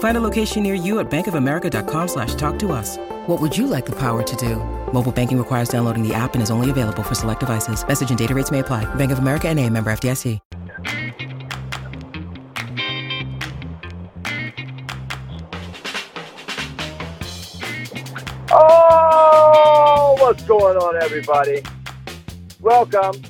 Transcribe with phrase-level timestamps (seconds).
[0.00, 2.96] Find a location near you at bankofamerica.com slash talk to us.
[3.26, 4.56] What would you like the power to do?
[4.94, 7.86] Mobile banking requires downloading the app and is only available for select devices.
[7.86, 8.86] Message and data rates may apply.
[8.94, 10.40] Bank of America and a member FDIC.
[18.52, 21.62] Oh, what's going on, everybody?
[22.60, 23.20] Welcome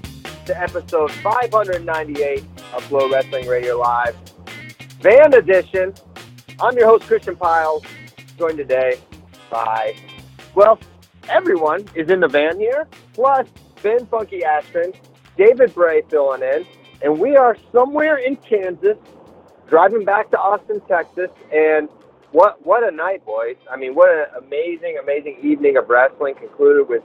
[0.47, 2.39] to episode 598
[2.73, 4.17] of FloWrestling Radio Live,
[5.01, 5.93] Van Edition.
[6.63, 7.83] I'm your host, Christian Pyles,
[8.37, 9.01] joined today
[9.51, 9.97] by,
[10.55, 10.79] well,
[11.31, 13.49] everyone is in the van here, plus
[13.83, 14.95] Ben Funky Askren,
[15.39, 16.67] David Bray filling in,
[17.01, 18.99] and we are somewhere in Kansas,
[19.69, 21.89] driving back to Austin, Texas, and
[22.33, 23.57] what what a night, boys!
[23.71, 27.03] I mean, what an amazing, amazing evening of wrestling concluded with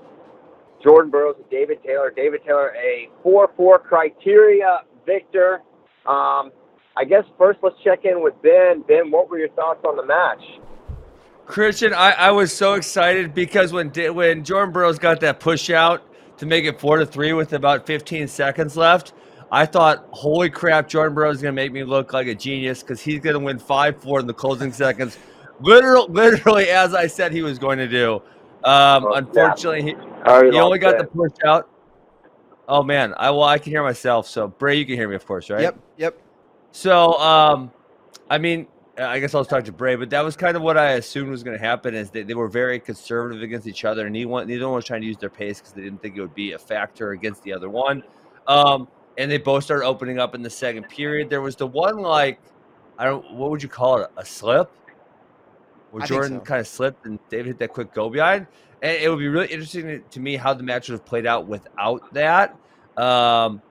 [0.84, 2.12] Jordan Burroughs and David Taylor.
[2.14, 5.62] David Taylor, a four-four criteria victor.
[6.06, 6.52] Um,
[6.98, 8.84] I guess first let's check in with Ben.
[8.88, 10.42] Ben, what were your thoughts on the match?
[11.46, 16.04] Christian, I, I was so excited because when when Jordan Burroughs got that push out
[16.38, 19.14] to make it four to three with about 15 seconds left,
[19.52, 22.82] I thought, holy crap, Jordan Burroughs is going to make me look like a genius
[22.82, 25.18] because he's going to win 5 4 in the closing seconds.
[25.60, 28.16] Literally, literally, as I said he was going to do.
[28.64, 31.70] Um, Oh, unfortunately, he, he only got the push out.
[32.68, 33.14] Oh, man.
[33.18, 34.28] I Well, I can hear myself.
[34.28, 35.62] So, Bray, you can hear me, of course, right?
[35.62, 35.85] Yep, yep.
[36.76, 37.72] So, um,
[38.30, 40.92] I mean, I guess I'll talk to Bray, but that was kind of what I
[40.92, 41.96] assumed was going to happen.
[41.96, 44.84] Is they, they were very conservative against each other, and neither one, neither one was
[44.84, 47.44] trying to use their pace because they didn't think it would be a factor against
[47.44, 48.04] the other one.
[48.46, 51.30] Um, and they both started opening up in the second period.
[51.30, 52.42] There was the one like,
[52.98, 54.70] I don't, what would you call it, a slip,
[55.92, 56.42] where I Jordan so.
[56.42, 58.48] kind of slipped and David hit that quick go behind.
[58.82, 61.26] And it would be really interesting to- to me how the match would have played
[61.26, 62.58] out without that.
[62.98, 63.62] Um,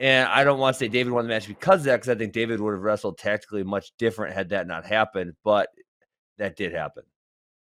[0.00, 2.14] and I don't want to say David won the match because of that, because I
[2.16, 5.34] think David would have wrestled tactically much different had that not happened.
[5.44, 5.68] But
[6.38, 7.04] that did happen.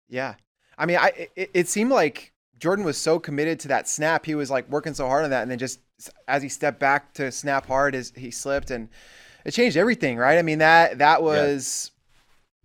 [0.09, 0.35] Yeah.
[0.79, 4.25] I mean, I it, it seemed like Jordan was so committed to that snap.
[4.25, 5.81] He was like working so hard on that, and then just
[6.27, 8.89] as he stepped back to snap hard, as he slipped, and
[9.45, 10.39] it changed everything, right?
[10.39, 11.91] I mean that that was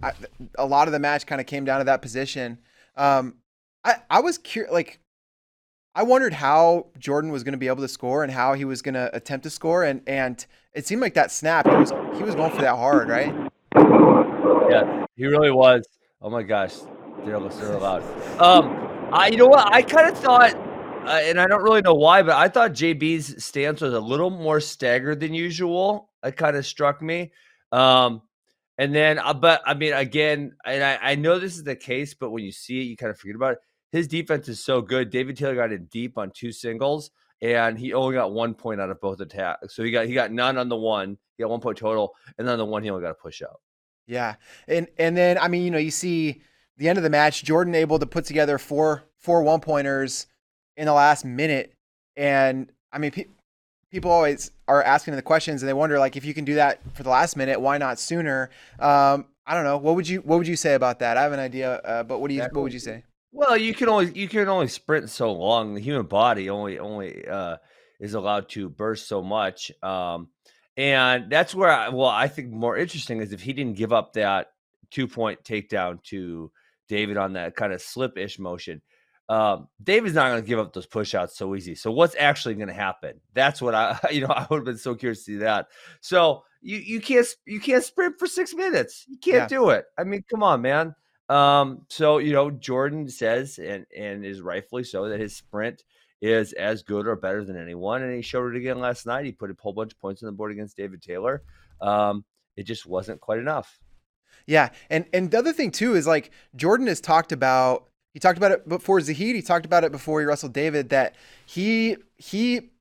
[0.01, 0.13] I,
[0.57, 2.59] a lot of the match kind of came down to that position.
[2.95, 3.35] Um,
[3.83, 4.99] I I was curious, like.
[5.93, 8.81] I wondered how Jordan was going to be able to score and how he was
[8.81, 12.23] going to attempt to score, and and it seemed like that snap he was he
[12.23, 13.33] was going for that hard, right?
[13.75, 15.85] Yeah, he really was.
[16.21, 16.75] Oh my gosh,
[17.25, 18.03] they're almost so loud.
[18.39, 19.73] Um, I you know what?
[19.73, 23.43] I kind of thought, uh, and I don't really know why, but I thought JB's
[23.43, 26.09] stance was a little more staggered than usual.
[26.23, 27.33] It kind of struck me.
[27.73, 28.21] Um,
[28.77, 32.13] and then, uh, but I mean, again, and I, I know this is the case,
[32.13, 33.59] but when you see it, you kind of forget about it.
[33.91, 35.09] His defense is so good.
[35.09, 38.89] David Taylor got in deep on two singles, and he only got one point out
[38.89, 39.75] of both attacks.
[39.75, 41.17] So he got he got none on the one.
[41.37, 43.41] He got one point total, and then on the one he only got a push
[43.41, 43.59] out.
[44.07, 44.35] Yeah,
[44.67, 46.41] and and then I mean, you know, you see
[46.77, 50.27] the end of the match, Jordan able to put together four four one pointers
[50.77, 51.73] in the last minute,
[52.15, 53.25] and I mean, pe-
[53.91, 56.79] people always are asking the questions, and they wonder like if you can do that
[56.93, 58.49] for the last minute, why not sooner?
[58.79, 59.77] Um, I don't know.
[59.77, 61.17] What would you What would you say about that?
[61.17, 63.03] I have an idea, uh, but what do you What would you say?
[63.31, 65.73] Well, you can only you can only sprint so long.
[65.73, 67.57] The human body only only uh,
[67.99, 70.29] is allowed to burst so much, um,
[70.75, 74.13] and that's where I, well I think more interesting is if he didn't give up
[74.13, 74.47] that
[74.89, 76.51] two point takedown to
[76.89, 78.81] David on that kind of slip ish motion.
[79.29, 81.73] Um, David's not going to give up those pushouts so easy.
[81.73, 83.21] So what's actually going to happen?
[83.33, 85.67] That's what I you know I would have been so curious to see that.
[86.01, 89.05] So you you can't you can't sprint for six minutes.
[89.07, 89.47] You can't Yeah.
[89.47, 89.85] do it.
[89.97, 90.95] I mean, come on, man.
[91.31, 95.83] Um, so you know, Jordan says, and and is rightfully so, that his sprint
[96.21, 99.25] is as good or better than anyone, and he showed it again last night.
[99.25, 101.41] He put a whole bunch of points on the board against David Taylor.
[101.79, 102.25] Um,
[102.57, 103.79] it just wasn't quite enough.
[104.45, 107.87] Yeah, and and the other thing too is like Jordan has talked about.
[108.13, 109.37] He talked about it before Zahid.
[109.37, 110.89] He talked about it before he wrestled David.
[110.89, 112.71] That he he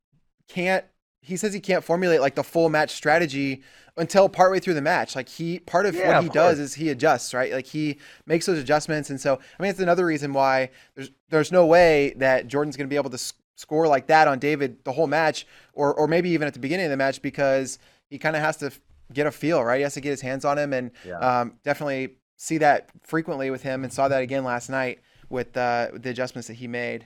[0.49, 0.85] can't
[1.21, 3.63] he says he can't formulate like the full match strategy
[3.97, 5.15] until partway through the match.
[5.15, 7.53] Like he part of Yeah, what he of does is he adjusts, right?
[7.53, 11.53] Like he makes those adjustments, and so I mean it's another reason why there's there's
[11.53, 14.83] no way that Jordan's going to be able to s- score like that on David
[14.85, 17.79] the whole match, or or maybe even at the beginning of the match because
[18.09, 18.81] he kind of has to f-
[19.13, 19.77] get a feel, right?
[19.79, 21.19] He has to get his hands on him, and Yeah.
[21.19, 25.89] um, definitely see that frequently with him, and saw that again last night with uh,
[25.93, 27.05] with the adjustments that he made.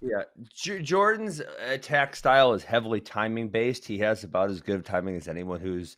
[0.00, 0.22] Yeah,
[0.54, 3.86] J- Jordan's attack style is heavily timing based.
[3.86, 5.96] He has about as good of timing as anyone who's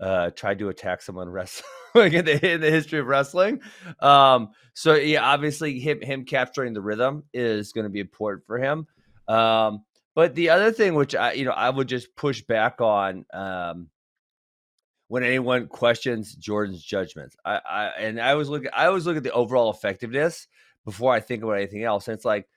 [0.00, 1.64] uh, tried to attack someone wrestling
[2.12, 3.60] in the, in the history of wrestling.
[4.00, 8.58] Um, so yeah, obviously him him capturing the rhythm is going to be important for
[8.58, 8.86] him.
[9.28, 9.84] Um,
[10.14, 13.24] but the other thing, which I you know I would just push back on.
[13.32, 13.88] Um,
[15.08, 19.22] when anyone questions Jordan's judgments, I, I and I was look I always look at
[19.22, 20.48] the overall effectiveness
[20.86, 22.08] before I think about anything else.
[22.08, 22.48] And it's like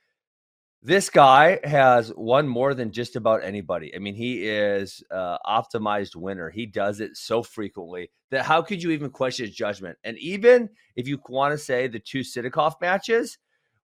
[0.86, 3.96] this guy has won more than just about anybody.
[3.96, 6.52] I mean, he is uh, optimized winner.
[6.52, 9.98] He does it so frequently that how could you even question his judgment?
[10.04, 13.40] And even if you want to say the two Sidakov matches,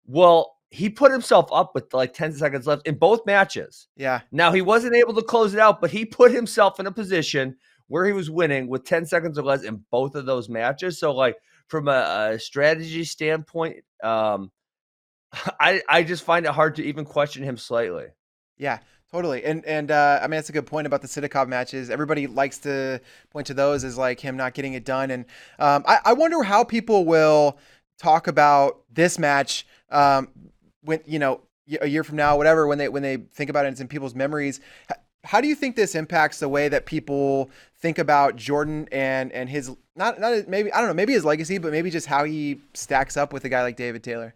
[0.05, 3.87] well, he put himself up with like 10 seconds left in both matches.
[3.97, 6.91] Yeah, Now, he wasn't able to close it out, but he put himself in a
[6.91, 7.57] position
[7.87, 10.99] where he was winning with 10 seconds or less in both of those matches.
[10.99, 14.51] So, like, from a, a strategy standpoint, um,
[15.59, 18.05] I, I just find it hard to even question him slightly.
[18.57, 18.79] Yeah,
[19.11, 19.43] totally.
[19.43, 21.89] And and uh, I mean that's a good point about the Sidakov matches.
[21.89, 23.01] Everybody likes to
[23.31, 25.11] point to those as like him not getting it done.
[25.11, 25.25] And
[25.59, 27.57] um, I, I wonder how people will
[27.97, 30.29] talk about this match um,
[30.83, 31.41] when you know
[31.79, 34.15] a year from now, whatever, when they when they think about it, it's in people's
[34.15, 34.59] memories.
[35.23, 39.49] How do you think this impacts the way that people think about Jordan and and
[39.49, 42.59] his not not maybe I don't know maybe his legacy, but maybe just how he
[42.73, 44.33] stacks up with a guy like David Taylor?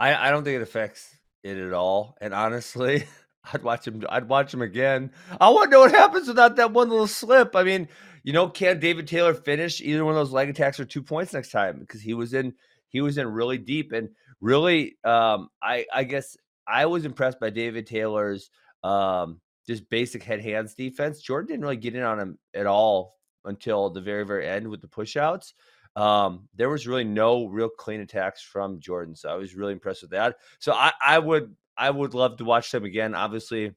[0.00, 1.14] I, I don't think it affects
[1.44, 2.16] it at all.
[2.22, 3.04] And honestly,
[3.52, 4.02] I'd watch him.
[4.08, 5.12] I'd watch him again.
[5.40, 7.54] I want to know what happens without that one little slip.
[7.54, 7.86] I mean,
[8.22, 11.34] you know, can David Taylor finish either one of those leg attacks for two points
[11.34, 11.78] next time?
[11.78, 12.54] Because he was in
[12.88, 14.08] he was in really deep and
[14.40, 14.96] really.
[15.04, 16.36] Um, I I guess
[16.66, 18.50] I was impressed by David Taylor's
[18.82, 21.20] um just basic head hands defense.
[21.20, 24.80] Jordan didn't really get in on him at all until the very very end with
[24.80, 25.52] the push outs.
[25.96, 30.02] Um, there was really no real clean attacks from Jordan, so I was really impressed
[30.02, 30.36] with that.
[30.58, 33.14] So I, I would I would love to watch them again.
[33.14, 33.74] Obviously,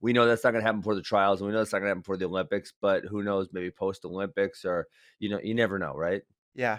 [0.00, 1.80] we know that's not going to happen before the trials, and we know that's not
[1.80, 2.72] going to happen before the Olympics.
[2.80, 3.48] But who knows?
[3.52, 4.86] Maybe post Olympics, or
[5.18, 6.22] you know, you never know, right?
[6.54, 6.78] Yeah.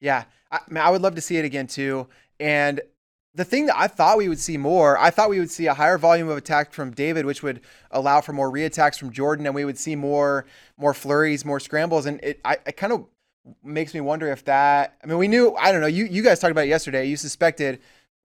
[0.00, 0.24] Yeah.
[0.50, 2.08] I, I mean, I would love to see it again too.
[2.40, 2.80] And
[3.34, 5.74] the thing that I thought we would see more, I thought we would see a
[5.74, 7.60] higher volume of attack from David, which would
[7.90, 10.46] allow for more reattacks from Jordan, and we would see more
[10.76, 12.06] more flurries, more scrambles.
[12.06, 13.06] And it, I, it kind of
[13.62, 14.98] makes me wonder if that.
[15.02, 15.54] I mean, we knew.
[15.54, 15.86] I don't know.
[15.86, 17.06] You you guys talked about it yesterday.
[17.06, 17.80] You suspected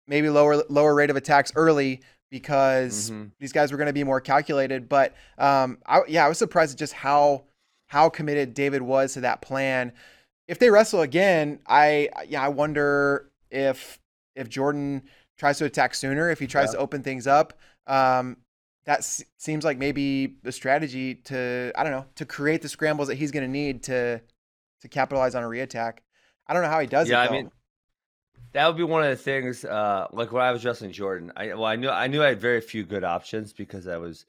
[0.08, 2.00] maybe lower lower rate of attacks early
[2.30, 3.30] because Mhm.
[3.38, 4.88] these guys were going to be more calculated.
[4.88, 7.44] But um, I, yeah, I was surprised at just how
[7.88, 9.92] how committed David was to that plan.
[10.48, 13.98] If they wrestle again, I yeah, I wonder if
[14.34, 15.02] if Jordan
[15.38, 16.72] tries to attack sooner, if he tries Yeah.
[16.72, 17.52] to open things up.
[17.86, 18.38] Um,
[18.86, 23.08] that s- seems like maybe the strategy to I don't know to create the scrambles
[23.08, 24.20] that he's going to need to
[24.82, 25.98] to capitalize on a reattack.
[26.46, 27.28] I don't know how he does Yeah, it.
[27.28, 27.50] I mean,
[28.52, 29.64] that would be one of the things.
[29.64, 32.40] Uh, like when I was wrestling Jordan, I well, I knew I knew I had
[32.40, 34.24] very few good options because I was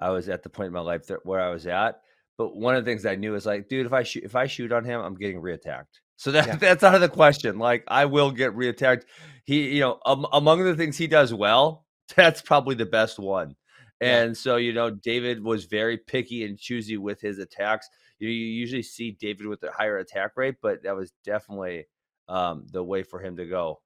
[0.00, 2.00] I was at the point in my life that where I was at.
[2.36, 4.46] But one of the things I knew is like, dude, if I shoot if I
[4.46, 6.00] shoot on him, I'm getting reattacked.
[6.16, 6.56] So that Yeah.
[6.60, 7.58] that's out of the question.
[7.58, 9.04] Like I will get reattacked.
[9.44, 11.86] He, you know, um, among the things he does well,
[12.16, 13.56] that's probably the best one.
[14.00, 14.24] Yeah.
[14.24, 17.88] And so, you know, David was very picky and choosy with his attacks.
[18.24, 21.86] You, you usually see David with a higher attack rate, but that was definitely
[22.28, 23.80] um, the way for him to go.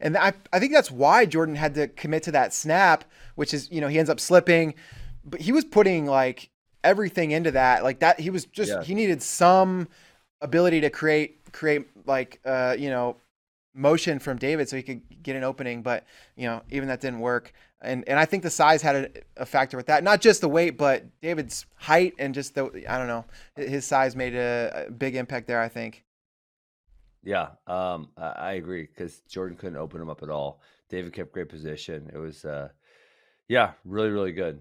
[0.00, 3.04] And I, I think that's why Jordan had to commit to that snap,
[3.36, 4.74] which is, you know, he ends up slipping,
[5.24, 6.50] but he was putting like
[6.82, 7.84] everything into that.
[7.84, 8.82] Like that, he was just, Yeah.
[8.82, 9.88] he needed some
[10.40, 13.16] ability to create, create like, uh, you know,
[13.74, 15.82] motion from David so he could get an opening.
[15.82, 16.04] But,
[16.36, 17.52] you know, even that didn't work.
[17.80, 20.02] And, and I think the size had a, a factor with that.
[20.02, 23.24] Not just the weight, but David's height and just the, I don't know,
[23.56, 26.04] his size made a, a big impact there, I think.
[27.22, 30.62] Yeah, um, I, agree because Jordan couldn't open him up at all.
[30.88, 32.10] David kept great position.
[32.12, 32.68] It was, uh,
[33.48, 34.60] yeah, really, really good.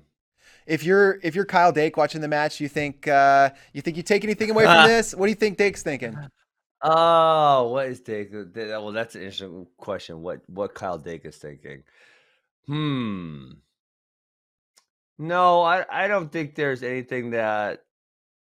[0.66, 4.04] If you're if you're Kyle Dake watching the match, you think uh, you think you
[4.04, 5.14] take anything away from this?
[5.14, 6.18] What do you think Dake's thinking?
[6.82, 8.32] Oh, what is Dake?
[8.32, 10.22] th- Well, that's an interesting question.
[10.22, 11.84] What what Kyle Dake is thinking?
[12.68, 13.52] Hmm.
[15.20, 17.84] No, I I don't think there's anything that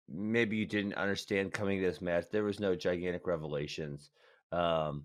[0.08, 2.26] maybe you didn't understand coming to this match.
[2.30, 4.10] There was no gigantic revelations.
[4.52, 5.04] Um.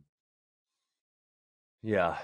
[1.84, 2.18] Yeah.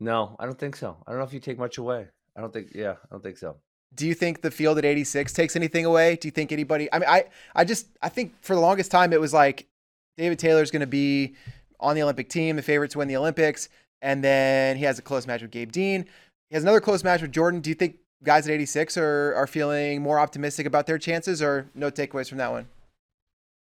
[0.00, 0.96] No, I don't think so.
[1.06, 2.08] I don't know if you take much away.
[2.36, 2.68] I don't think.
[2.74, 3.56] Yeah, I don't think so.
[3.94, 6.16] do you think the field at 86 takes anything away?
[6.16, 6.88] Do you think anybody?
[6.92, 9.68] I mean, I I just I think for the longest time it was like
[10.16, 11.36] David Taylor's going to be
[11.80, 13.68] on the Olympic team, the favorite to win the Olympics,
[14.04, 16.04] and then he has a close match with Gabe Dean.
[16.50, 17.60] He has another close match with Jordan.
[17.60, 21.70] Do you think guys at 86 are are feeling more optimistic about their chances, or
[21.74, 22.68] no takeaways from that one?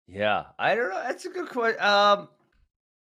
[0.09, 1.03] Yeah, I don't know.
[1.03, 1.81] That's a good question.
[1.81, 2.29] Um,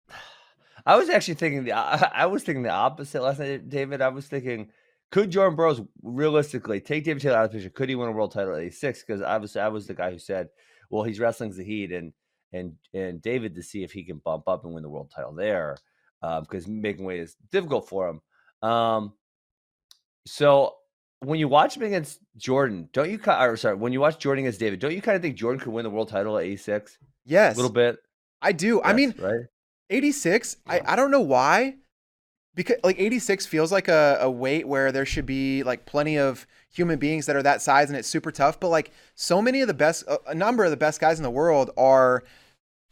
[0.85, 4.01] I was actually thinking the I, was thinking the opposite last night, David.
[4.01, 4.69] I was thinking,
[5.11, 7.69] could Jordan Burroughs realistically take David Taylor out of the picture?
[7.69, 9.03] Could he win a world title at 86?
[9.05, 10.49] Because I was I was the guy who said,
[10.89, 12.13] well, he's wrestling Zahid and
[12.51, 15.35] and and David to see if he can bump up and win the world title
[15.35, 15.77] there,
[16.21, 18.69] because um, making weight is difficult for him.
[18.69, 19.13] Um,
[20.25, 20.75] so
[21.19, 23.19] when you watch him against Jordan, don't you?
[23.25, 25.73] Or sorry, when you watch Jordan against David, don't you kind of think Jordan could
[25.73, 26.97] win the world title at 86?
[27.25, 27.97] Yes, a little bit.
[28.41, 28.77] I do.
[28.77, 29.45] Yes, I mean, right?
[29.89, 30.57] 86.
[30.65, 30.73] Yeah.
[30.73, 31.75] I I don't know why,
[32.55, 36.47] because like 86 feels like a, a weight where there should be like plenty of
[36.69, 38.59] human beings that are that size and it's super tough.
[38.59, 41.29] But like so many of the best, a number of the best guys in the
[41.31, 42.23] world are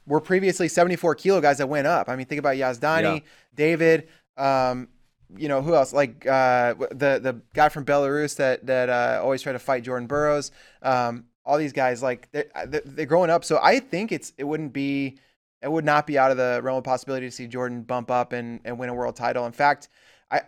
[0.10, 2.10] were previously 74 kilo guys that went up.
[2.10, 3.20] I mean, think about Yazdani, yeah.
[3.56, 4.10] David.
[4.36, 4.90] Um,
[5.38, 5.94] you know who else?
[5.94, 10.08] Like uh, the the guy from Belarus that that uh, always tried to fight Jordan
[10.08, 10.52] Burroughs.
[10.82, 13.46] Um, all these guys like they're, they're growing up.
[13.46, 15.20] So I think it's it wouldn't be
[15.62, 18.34] it would not be out of the realm of possibility to see Jordan bump up
[18.34, 19.46] and, and win a world title.
[19.46, 19.88] In fact,
[20.32, 20.42] I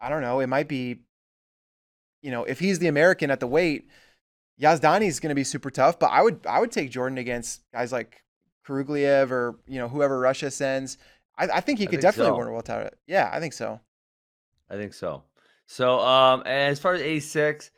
[0.00, 0.40] I don't know.
[0.40, 1.02] It might be,
[2.22, 3.88] you know, if he's the American at the weight,
[4.60, 6.00] Yazdani is going to be super tough.
[6.00, 8.24] But I would I would take Jordan against guys like
[8.68, 10.98] Kurugliev or you know whoever Russia sends.
[11.38, 12.38] I, I think he could think definitely so.
[12.38, 12.90] win a world title.
[13.06, 13.80] Yeah, I think so.
[14.70, 15.22] I think so.
[15.66, 17.70] So um, as far as A six,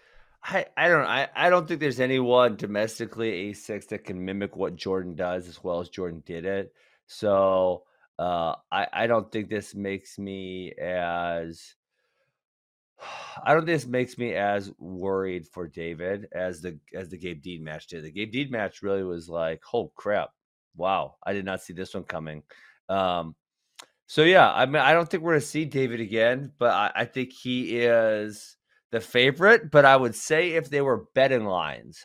[0.42, 4.76] I, I don't I, I don't think there's anyone domestically A6 that can mimic what
[4.76, 6.72] Jordan does as well as Jordan did it.
[7.06, 7.84] So
[8.18, 11.74] uh, I I don't think this makes me as
[13.44, 17.42] I don't think this makes me as worried for David as the as the Gabe
[17.42, 18.04] Dean match did.
[18.04, 20.30] The Gabe Dean match really was like, oh crap,
[20.76, 22.42] wow, I did not see this one coming.
[22.88, 23.34] Um,
[24.06, 27.04] so yeah, I mean, I don't think we're gonna see David again, but I, I
[27.04, 28.56] think he is
[28.90, 29.70] the favorite.
[29.70, 32.04] But I would say if they were betting lines,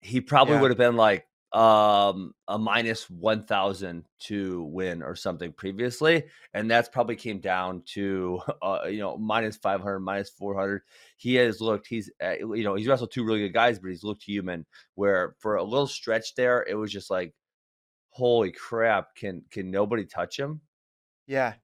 [0.00, 0.62] he probably yeah.
[0.62, 6.90] would have been like um a minus 1000 to win or something previously and that's
[6.90, 10.82] probably came down to uh you know minus 500 minus 400
[11.16, 14.04] he has looked he's uh, you know he's wrestled two really good guys but he's
[14.04, 17.32] looked human where for a little stretch there it was just like
[18.10, 20.60] holy crap can can nobody touch him?
[21.26, 21.54] Yeah.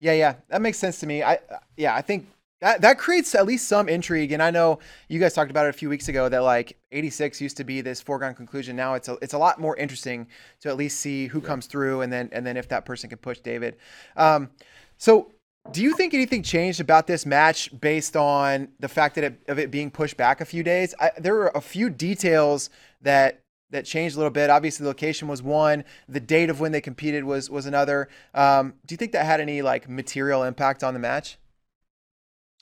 [0.00, 1.22] Yeah yeah that makes sense to me.
[1.22, 2.26] I uh, yeah i think
[2.60, 4.32] that that creates at least some intrigue.
[4.32, 7.40] And I know you guys talked about it a few weeks ago that like 86
[7.40, 8.76] used to be this foregone conclusion.
[8.76, 10.26] Now it's a, it's a lot more interesting
[10.60, 13.18] to at least see who comes through and then and then if that person can
[13.18, 13.76] push David.
[14.16, 14.50] Um,
[14.98, 15.32] so
[15.72, 19.58] do you think anything changed about this match based on the fact that it, of
[19.58, 20.94] it being pushed back a few days?
[20.98, 22.70] I, there were a few details
[23.02, 23.40] that
[23.70, 24.50] that changed a little bit.
[24.50, 25.84] Obviously, the location was one.
[26.08, 28.08] The date of when they competed was was another.
[28.34, 31.38] Um, do you think that had any like material impact on the match?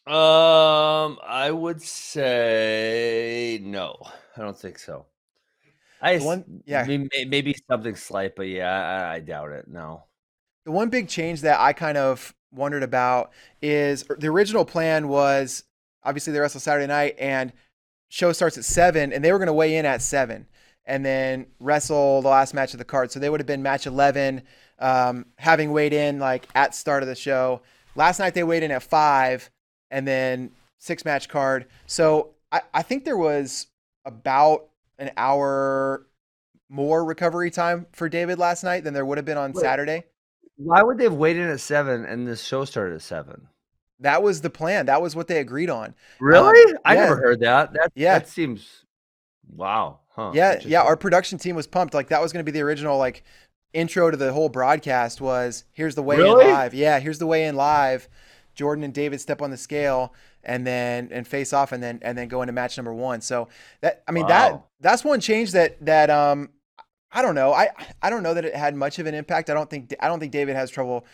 [0.09, 3.99] Um, I would say no.
[4.35, 5.05] I don't think so.
[6.00, 9.69] I one, yeah, maybe, maybe, something slight, but yeah, I, I doubt it.
[9.69, 10.05] No.
[10.65, 15.65] The one big change that I kind of wondered about is the original plan was
[16.03, 17.53] obviously they wrestle Saturday night and
[18.09, 20.47] show starts at seven, and they were going to weigh in at seven
[20.87, 23.12] and then wrestle the last match of the card.
[23.12, 24.43] So they would have been match eleven,
[24.79, 27.61] um, having weighed in like at start of the show.
[27.95, 29.50] Last night they weighed in at five
[29.90, 31.66] and then six match card.
[31.87, 33.66] So I, I think there was
[34.04, 34.68] about
[34.99, 36.07] an hour
[36.68, 40.04] more recovery time for David last night than there would have been on Wait, Saturday.
[40.57, 43.49] Why would they have waited at seven and this show started at seven?
[44.00, 44.87] That was the plan.
[44.87, 45.95] That was what they agreed on.
[46.21, 46.73] Really?
[46.73, 47.00] Um, I yeah.
[47.00, 47.73] never heard that.
[47.73, 48.18] That yeah.
[48.18, 48.85] that seems
[49.49, 50.00] wow.
[50.11, 50.33] Huh.
[50.35, 50.83] Yeah, yeah.
[50.83, 51.95] Our production team was pumped.
[51.95, 53.25] Like that was going to be the original like
[53.73, 55.21] intro to the whole broadcast.
[55.21, 56.47] Was here's the way really?
[56.47, 56.75] in live.
[56.75, 58.09] Yeah, here's the way in live.
[58.59, 60.12] Jordan and David step on the scale
[60.43, 63.21] and then and face off and then and then go into match number one.
[63.21, 63.47] So
[63.83, 64.29] that I mean wow.
[64.29, 66.50] that that's one change that that um
[67.12, 67.69] I don't know I
[68.03, 69.49] I don't know that it had much of an impact.
[69.49, 71.07] I don't think I don't think David has trouble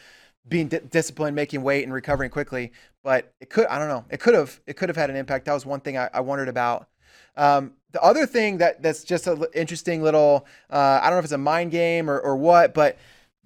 [0.48, 2.72] being d- disciplined, making weight, and recovering quickly.
[3.02, 5.44] But it could I don't know it could have it could have had an impact.
[5.44, 6.88] That was one thing I, I wondered about.
[7.36, 11.24] Um, the other thing that that's just an interesting little uh, I don't know if
[11.24, 12.96] it's a mind game or or what, but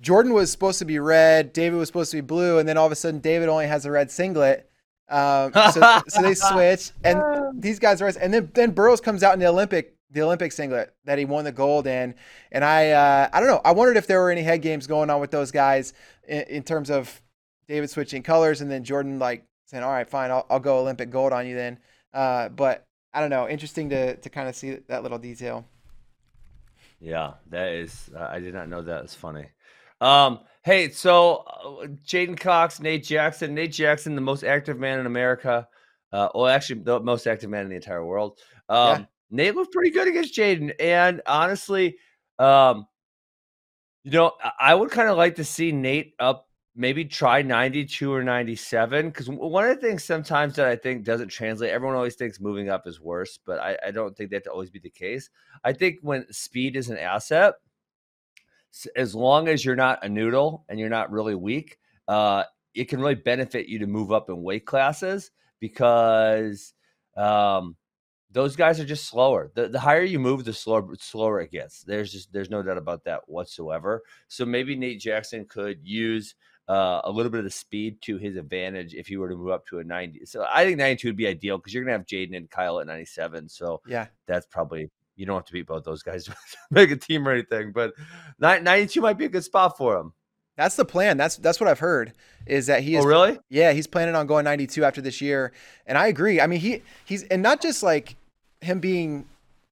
[0.01, 2.87] Jordan was supposed to be red, David was supposed to be blue, and then all
[2.87, 4.71] of a sudden David only has a red singlet.
[5.09, 7.21] Um, so, so they switch, and
[7.63, 10.95] these guys are, and then then Burroughs comes out in the Olympic the Olympic singlet
[11.05, 12.15] that he won the gold in,
[12.53, 13.61] and I uh, I don't know.
[13.65, 15.93] I wondered if there were any head games going on with those guys
[16.27, 17.21] in, in terms of
[17.67, 21.11] David switching colors, and then Jordan like saying, "All right, fine, I'll, I'll go Olympic
[21.11, 21.79] gold on you then."
[22.15, 23.49] Uh, but I don't know.
[23.49, 25.65] Interesting to to kind of see that little detail.
[27.01, 28.11] Yeah, that is.
[28.15, 29.05] Uh, I did not know that.
[29.05, 29.47] It's funny.
[30.01, 35.07] Um, hey, so uh, J'den Cox, Nate Jackson, Nate Jackson, the most active man in
[35.07, 35.69] America.
[36.13, 38.39] Uh, well, actually, the most active man in the entire world.
[38.69, 39.05] Um, yeah.
[39.31, 41.97] Nate looked pretty good against J'den, and honestly,
[42.39, 42.87] um,
[44.05, 48.23] you know, I would kind of like to see Nate up maybe try 92 or
[48.23, 52.41] 97 because one of the things sometimes that i think doesn't translate everyone always thinks
[52.41, 55.29] moving up is worse but I, I, don't think that to always be the case
[55.65, 57.55] i think when speed is an asset
[58.97, 62.43] as long as you're not a noodle and you're not really weak uh,
[62.75, 66.75] it can really benefit you to move up in weight classes because
[67.17, 67.77] um,
[68.31, 69.51] those guys are just slower.
[69.55, 71.83] The, the higher you move, the slower slower it gets.
[71.83, 74.03] There's just there's no doubt about that whatsoever.
[74.29, 76.35] So maybe Nate Jackson could use
[76.69, 79.51] uh, a little bit of the speed to his advantage if he were to move
[79.51, 80.27] up to a 90.
[80.27, 82.79] So I think 92 would be ideal because you're going to have J'den and Kyle
[82.81, 83.49] at 97.
[83.49, 86.35] So yeah, that's probably, you don't have to beat both those guys to
[86.71, 87.93] make a team or anything, but
[88.39, 90.13] 92 might be a good spot for him.
[90.57, 91.17] That's the plan.
[91.17, 92.15] That's that's what I've heard.
[92.47, 93.39] Is that he is oh, really?
[93.49, 95.53] Yeah, he's planning on going 92 after this year,
[95.87, 96.41] and I agree.
[96.41, 98.17] I mean, he he's and not just like
[98.61, 99.27] him being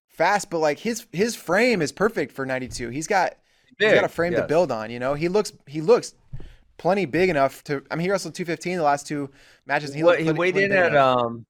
[0.09, 2.91] fast, but like his his frame is perfect for 92.
[2.91, 3.35] He's got
[3.79, 4.43] Big, he's got a frame yes.
[4.43, 4.91] to build on.
[4.91, 6.15] You know, he looks he looks
[6.79, 7.83] plenty big enough to.
[7.91, 9.31] I mean, he wrestled 215 the last two
[9.67, 9.93] matches.
[9.93, 11.19] He, what, he weighed in at enough.
[11.19, 11.47] um,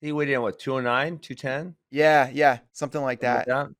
[0.00, 1.74] he weighed in what 209, 210.
[1.90, 3.48] Yeah, yeah, something like that.
[3.48, 3.74] Like that.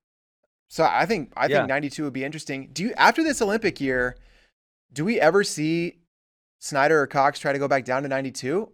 [0.68, 1.58] So I think I yeah.
[1.58, 2.70] think 92 would be interesting.
[2.72, 4.16] Do you after this Olympic year,
[4.92, 6.00] do we ever see
[6.58, 8.70] Snyder or Cox try to go back down to 92?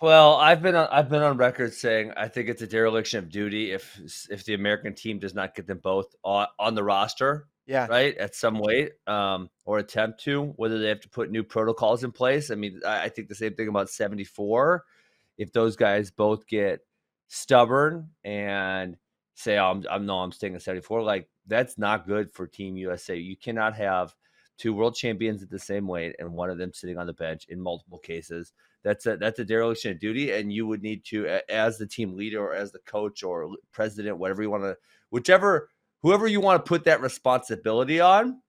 [0.00, 3.30] Well, I've been on, I've been on record saying I think it's a dereliction of
[3.30, 3.98] duty if
[4.30, 7.86] if the American team does not get them both on, on the roster yeah.
[7.86, 8.16] Right.
[8.16, 12.12] At some weight, um, or attempt to, whether they have to put new protocols in
[12.12, 12.50] place.
[12.50, 14.84] I mean, I, I think the same thing about 74.
[15.38, 16.80] If those guys both get
[17.28, 18.96] stubborn and
[19.34, 22.76] say, oh, I'm, I'm no, I'm staying at 74, like that's not good for Team
[22.76, 23.16] USA.
[23.16, 24.14] You cannot have
[24.58, 27.46] two world champions at the same weight and one of them sitting on the bench
[27.48, 28.52] in multiple cases.
[28.84, 32.14] That's a that's a dereliction of duty, and you would need to, as the team
[32.16, 34.76] leader or as the coach or president, whatever you want to,
[35.10, 35.68] whichever
[36.02, 38.40] whoever you want to put that responsibility on,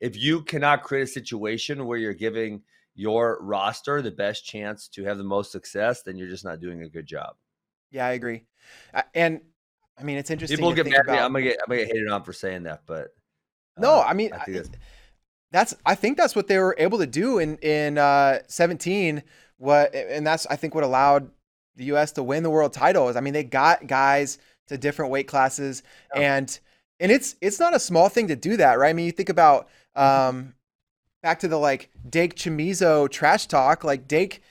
[0.00, 2.62] if you cannot create a situation where you're giving
[2.96, 6.82] your roster the best chance to have the most success, then you're just not doing
[6.82, 7.36] a good job.
[7.90, 8.44] Yeah, I agree.
[9.14, 9.40] And
[9.98, 10.56] I mean, it's interesting.
[10.56, 11.12] People get mad at me.
[11.12, 13.08] I'm gonna get I'm gonna get hated on for saying that, but
[13.76, 14.70] uh, no, I mean, I that's,
[15.52, 19.22] that's I think that's what they were able to do in in uh, 17.
[19.58, 21.30] What and that's I think what allowed
[21.76, 22.12] the U.S.
[22.12, 25.82] to win the world title is I mean they got guys to different weight classes
[26.14, 26.36] yeah.
[26.36, 26.58] and
[27.00, 29.28] and it's it's not a small thing to do that right i mean you think
[29.28, 30.36] about mm-hmm.
[30.36, 30.54] um
[31.26, 34.42] back to the like Dake Chamizo trash talk like Dake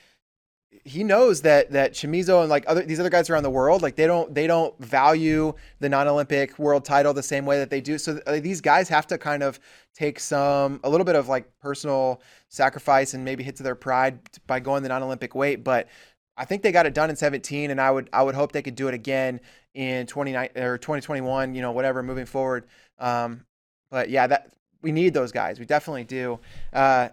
[0.84, 3.96] he knows that that Chamizo and like other these other guys around the world like
[3.96, 7.96] they don't they don't value the non-Olympic world title the same way that they do.
[7.96, 9.58] So uh, these guys have to kind of
[9.94, 14.18] take some a little bit of like personal sacrifice and maybe hit to their pride
[14.46, 15.64] by going the non-Olympic weight.
[15.64, 15.88] But
[16.36, 18.60] I think they got it done in 17, and I would I would hope they
[18.60, 19.40] could do it again
[19.72, 21.54] in 29 or 2021.
[21.54, 22.66] You know, whatever moving forward.
[22.98, 23.46] Um,
[23.90, 25.58] but yeah, that we need those guys.
[25.58, 26.38] We definitely do.
[26.72, 27.08] Uh,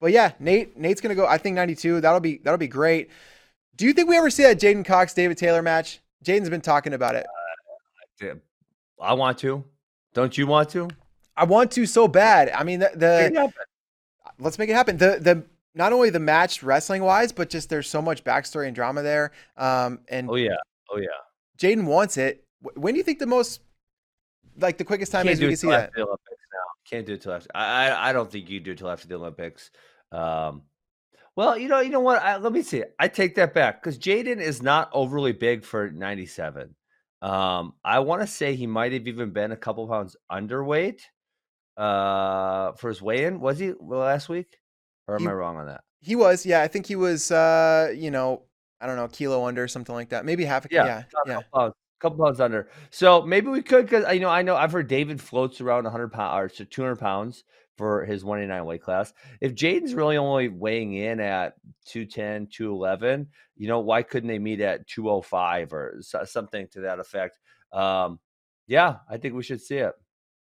[0.00, 1.26] but yeah, Nate Nate's gonna go.
[1.26, 2.00] I think 92.
[2.00, 3.10] That'll be that'll be great.
[3.76, 6.00] Do you think we ever see that J'den Cox David Taylor match?
[6.24, 7.26] J'den's been talking about it.
[8.22, 8.34] Uh,
[9.00, 9.64] I want to.
[10.14, 10.88] Don't you want to?
[11.36, 12.50] I want to so bad.
[12.50, 13.52] I mean, the, the
[14.38, 14.96] let's make it happen.
[14.96, 15.44] The the
[15.74, 19.32] not only the match wrestling wise, but just there's so much backstory and drama there.
[19.56, 20.56] Um, and oh yeah,
[20.90, 21.08] oh yeah,
[21.58, 22.44] J'den wants it.
[22.74, 23.60] When do you think the most,
[24.58, 25.90] like the quickest time is we can see that?
[26.92, 26.98] The Olympics now.
[26.98, 27.50] Can't do it till after.
[27.54, 29.70] I, I, don't think you do it till after the Olympics.
[30.10, 30.62] Um,
[31.34, 32.22] well, you know, you know what?
[32.22, 32.84] I, let me see.
[32.98, 36.74] I take that back because J'den is not overly big for 97.
[37.22, 41.00] Um, I want to say he might have even been a couple pounds underweight
[41.76, 43.40] uh, for his weigh-in.
[43.40, 44.58] Was he last week?
[45.08, 45.82] Or am he, I wrong on that?
[46.00, 46.62] He was, yeah.
[46.62, 48.42] I think he was, uh, you know,
[48.80, 50.24] I don't know, kilo under, something like that.
[50.24, 51.70] Maybe half a yeah, yeah, yeah.
[52.02, 52.68] Couple pounds, under.
[52.90, 56.12] So maybe we could, because you know, I know I've heard David floats around 100
[56.12, 57.44] pounds or 200 pounds
[57.76, 59.12] for his 189 weight class.
[59.40, 61.54] If J'den's really only weighing in at
[61.86, 67.38] 210, 211, you know, why couldn't they meet at 205 or something to that effect?
[67.72, 68.18] Um,
[68.66, 69.92] yeah, I think we should see it.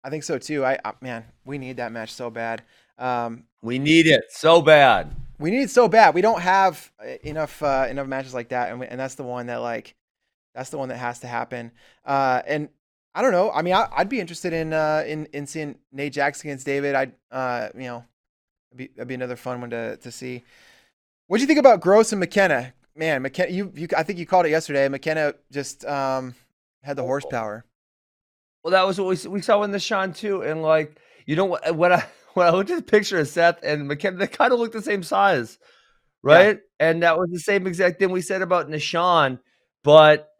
[0.02, 0.64] I think so too.
[0.64, 2.62] I, I man, we need that match so bad.
[2.98, 5.14] Um, we need it so bad.
[5.38, 6.14] We need it so bad.
[6.14, 9.22] We don't have uh, enough uh, enough matches like that, and, we, and that's the
[9.22, 9.94] one that like
[10.54, 11.72] that's the one that has to happen.
[12.04, 12.68] Uh, and
[13.14, 13.50] I don't know.
[13.50, 16.94] I mean, I, would be interested in uh, in in seeing Nate Jackson against David.
[16.94, 18.04] I'd uh, you know,
[18.70, 20.44] it'd be, it'd be another fun one to to see.
[21.26, 22.74] What do you think about Gross and McKenna?
[22.94, 24.88] man, McKenna, you, you, I think you called it yesterday.
[24.88, 26.34] McKenna just um,
[26.82, 27.64] had the horsepower.
[28.62, 31.46] Well, that was what we, we saw in the Nahshon too, and like you know
[31.46, 34.52] what when I when I looked at the picture of Seth and McKenna, they kind
[34.52, 35.58] of looked the same size,
[36.22, 36.56] right?
[36.56, 36.88] Yeah.
[36.88, 39.40] And that was the same exact thing we said about Nahshon,
[39.82, 40.31] but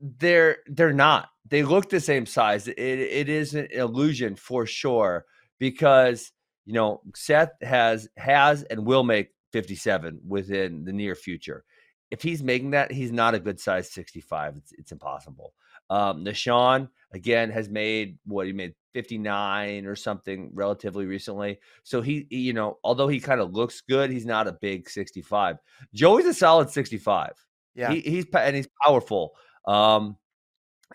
[0.00, 1.28] they're they're not.
[1.48, 2.68] They look the same size.
[2.68, 5.24] It it is an illusion for sure
[5.58, 6.32] because
[6.66, 11.64] you know Seth has has and will make 57 within the near future.
[12.10, 14.56] If he's making that, he's not a good size 65.
[14.56, 15.52] It's it's impossible.
[15.90, 21.58] Um, Nahshon again has made what he made 59 or something relatively recently.
[21.82, 24.88] So he, he you know, although he kind of looks good, he's not a big
[24.90, 25.56] 65.
[25.94, 27.32] Joey's a solid 65.
[27.74, 29.34] Yeah, he, he's and he's powerful.
[29.68, 30.16] Um,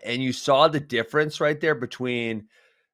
[0.03, 2.47] and you saw the difference right there between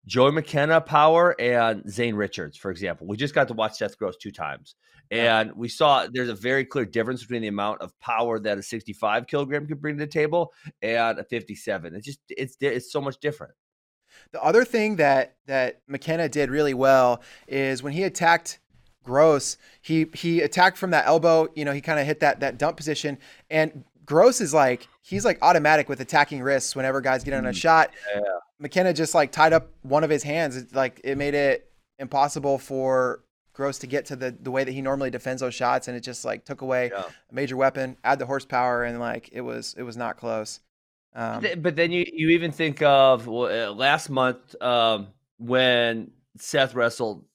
[0.05, 3.07] Joey McKenna power and Zane Richards, for example.
[3.07, 4.75] We just got to watch Seth Gross two times,
[5.09, 8.63] and we saw there's a very clear difference between the amount of power that a
[8.63, 11.95] 65 kilogram could bring to the table and a 57.
[11.95, 13.53] It's just it's it's so much different.
[14.31, 18.59] The other thing that that McKenna did really well is when he attacked
[19.03, 21.47] Gross, he he attacked from that elbow.
[21.55, 23.17] You know, he kind of hit that that dump position,
[23.49, 27.51] and Gross is like he's like automatic with attacking wrists whenever guys get on a
[27.51, 27.91] mm, shot.
[28.11, 28.21] Yeah.
[28.57, 30.57] McKenna just like tied up one of his hands.
[30.57, 34.71] It, like it made it impossible for Gross to get to the the way that
[34.71, 37.03] he normally defends those shots, and it just like took away yeah.
[37.29, 40.59] a major weapon, add the horsepower, and like it was it was not close.
[41.13, 46.73] Um, but then you you even think of well, uh, last month um, when Seth
[46.73, 47.25] wrestled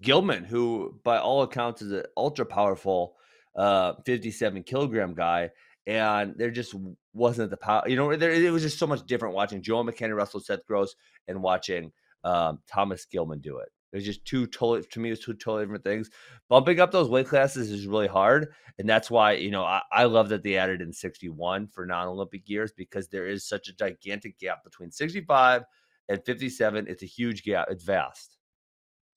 [0.00, 3.16] Gilman, who by all accounts is an ultra powerful
[3.56, 5.50] uh, 57 kilogram guy
[5.90, 6.72] and there just
[7.12, 7.82] wasn't the power.
[7.88, 10.94] You know, there, it was just so much different watching Joey McKenna wrestle Seth Gross
[11.26, 11.90] and watching
[12.22, 13.70] um, Thomas Gilman do it.
[13.92, 15.08] It was just two totally to me.
[15.08, 16.08] It was two totally different things.
[16.48, 20.04] Bumping up those weight classes is really hard, and that's why you know I, I
[20.04, 24.38] love that they added in 61 for non-Olympic years because there is such a gigantic
[24.38, 25.64] gap between 65
[26.08, 26.86] and 57.
[26.86, 27.66] It's a huge gap.
[27.68, 28.36] It's vast.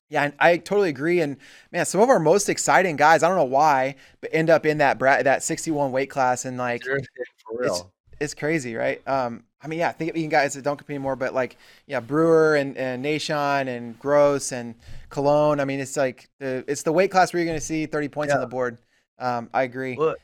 [0.09, 1.21] Yeah, I totally agree.
[1.21, 1.37] And
[1.71, 4.77] man, some of our most exciting guys, I don't know why, but end up in
[4.77, 7.83] that bra- that 61 weight class, and like it's,
[8.19, 9.01] it's crazy, right?
[9.07, 12.55] Um, I mean, yeah, think of guys that don't compete anymore, but like, yeah, Brewer
[12.55, 14.75] and, and Nahshon and Gross and
[15.09, 15.61] Colon.
[15.61, 18.09] I mean, it's like the it's the weight class where you're going to see 30
[18.09, 18.35] points yeah.
[18.35, 18.77] on the board.
[19.19, 19.95] Um, I agree.
[19.95, 20.15] Well,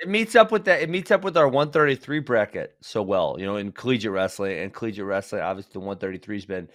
[0.00, 0.80] it meets up with that.
[0.80, 4.72] It meets up with our 133 bracket so well, you know, in collegiate wrestling and
[4.72, 5.42] collegiate wrestling.
[5.42, 6.68] Obviously, the 133 has been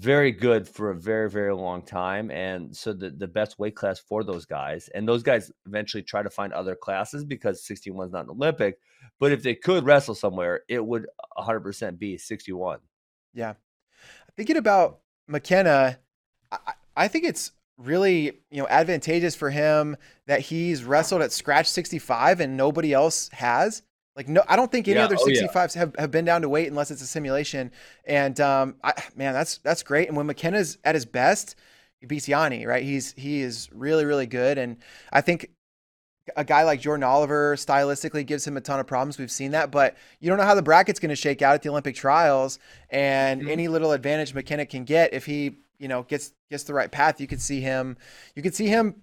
[0.00, 3.98] very good for a very very long time and so the, the best weight class
[3.98, 8.12] for those guys and those guys eventually try to find other classes because 61 is
[8.12, 8.78] not an olympic
[9.18, 11.06] but if they could wrestle somewhere it would
[11.36, 12.78] 100% be 61
[13.34, 13.54] yeah.
[14.36, 15.98] Thinking about mckenna
[16.52, 21.66] I, I think it's really you know advantageous for him that he's wrestled at scratch
[21.66, 23.82] 65 and nobody else has
[24.18, 25.04] like no, I don't think any yeah.
[25.04, 25.78] other 65s oh, yeah.
[25.78, 27.70] have, have been down to weight unless it's a simulation.
[28.04, 30.08] And um, I, man, that's that's great.
[30.08, 31.54] And when McKenna's at his best,
[32.00, 32.82] he beats Yianni, right?
[32.82, 34.58] He's he is really really good.
[34.58, 34.78] And
[35.12, 35.50] I think
[36.36, 39.18] a guy like Jordan Oliver stylistically gives him a ton of problems.
[39.18, 41.62] We've seen that, but you don't know how the bracket's going to shake out at
[41.62, 42.58] the Olympic trials.
[42.90, 43.50] And mm-hmm.
[43.50, 47.20] any little advantage McKenna can get if he you know gets gets the right path,
[47.20, 47.96] you could see him.
[48.34, 48.96] You could see him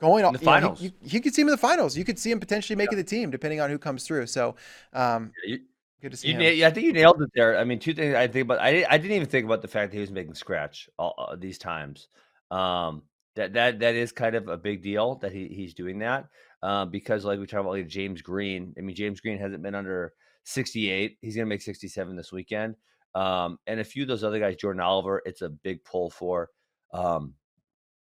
[0.00, 0.80] going on the finals.
[0.80, 1.96] Know, you, you, could see him in the finals.
[1.96, 3.02] You could see him potentially making yeah.
[3.02, 4.26] the team depending on who comes through.
[4.26, 4.56] So,
[4.92, 5.60] um, yeah, you,
[6.02, 6.38] good to see him.
[6.38, 7.58] Na- I think you nailed it there.
[7.58, 8.60] I mean, two things I think about.
[8.60, 11.36] I I didn't even think about the fact that he was making scratch all uh,
[11.36, 12.08] these times.
[12.50, 13.02] Um,
[13.34, 16.26] that that that is kind of a big deal that he he's doing that.
[16.62, 18.74] Um, because like we talked about like James Green.
[18.78, 20.12] I mean, James Green hasn't been under
[20.44, 21.18] 68.
[21.20, 22.76] He's gonna make 67 this weekend.
[23.14, 26.50] Um, and a few of those other guys, Jordan Oliver, it's a big pull for.
[26.92, 27.34] Um,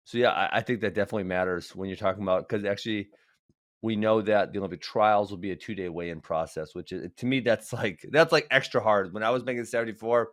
[0.04, 3.10] so yeah, I, I think that definitely matters when you're talking about because actually
[3.82, 6.92] we know that the Olympic trials will be a two day weigh in process, which
[6.92, 9.14] is to me that's like that's like extra hard.
[9.14, 10.30] When I was making 74,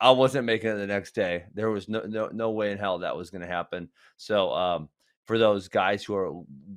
[0.00, 1.44] I wasn't making it the next day.
[1.54, 3.88] There was no no no way in hell that was going to happen.
[4.16, 4.88] So um,
[5.26, 6.32] for those guys who are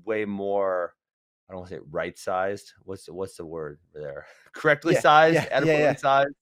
[0.05, 0.93] way more,
[1.49, 2.73] I don't want to say right sized.
[2.83, 4.25] What's what's the word there?
[4.53, 6.33] Correctly yeah, sized, yeah, adequately yeah, sized.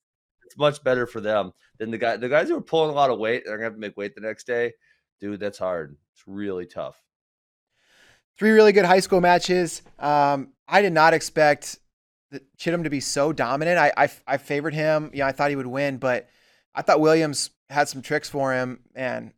[0.45, 2.17] It's much better for them than the guy.
[2.17, 4.15] The guys who are pulling a lot of weight, they're gonna have to make weight
[4.15, 4.71] the next day
[5.19, 5.97] dude, that's hard.
[6.13, 7.01] It's really tough.
[8.37, 9.81] Three really good high school matches.
[9.97, 11.79] Um, I did not expect
[12.31, 13.79] the, Chittum to be so dominant.
[13.79, 15.11] I, I, I favored him.
[15.13, 16.27] Yeah, I thought he would win, but
[16.75, 19.33] I thought Williams had some tricks for him, and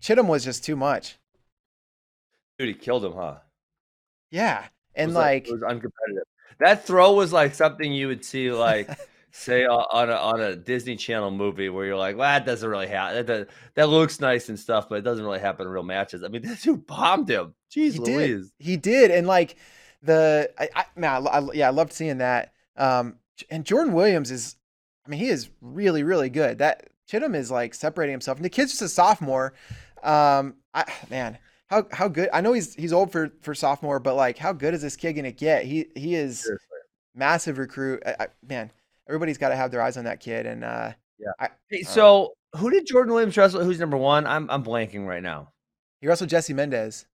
[0.00, 1.18] Chittum was just too much.
[2.58, 3.36] Dude, he killed him, huh?
[4.30, 6.22] Yeah, and like, like it was uncompetitive.
[6.58, 8.88] That throw was like something you would see like
[9.32, 12.86] say on a on a Disney Channel movie where you're like, well, that doesn't really
[12.86, 13.26] happen.
[13.26, 16.22] That, that looks nice and stuff, but it doesn't really happen in real matches.
[16.22, 17.54] I mean, this dude bombed him.
[17.70, 18.52] Jeez, he Louise.
[18.58, 18.66] Did.
[18.66, 19.56] He did, and like
[20.02, 22.52] the I, I man, I, I, yeah, I loved seeing that.
[22.76, 23.16] Um,
[23.50, 24.56] and Jordan Williams is,
[25.06, 26.58] I mean, he is really, really good.
[26.58, 29.54] That Chittum is like separating himself, and the kid's just a sophomore.
[30.02, 32.28] Um, I man, how how good?
[32.32, 35.14] I know he's he's old for for sophomore, but like, how good is this kid
[35.14, 35.64] gonna get?
[35.64, 36.66] He he is Seriously.
[37.14, 38.02] massive recruit.
[38.06, 38.70] I, man,
[39.08, 40.46] everybody's got to have their eyes on that kid.
[40.46, 41.32] And uh, yeah.
[41.38, 43.64] I, hey, uh, so who did Jordan Williams wrestle?
[43.64, 44.26] Who's number one?
[44.26, 45.52] I'm I'm blanking right now.
[46.00, 47.06] He wrestled Jesse Mendez.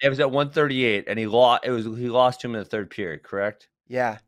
[0.00, 1.64] It was at 138, and he lost.
[1.64, 3.68] It was he lost to him in the third period, correct?
[3.88, 4.18] Yeah.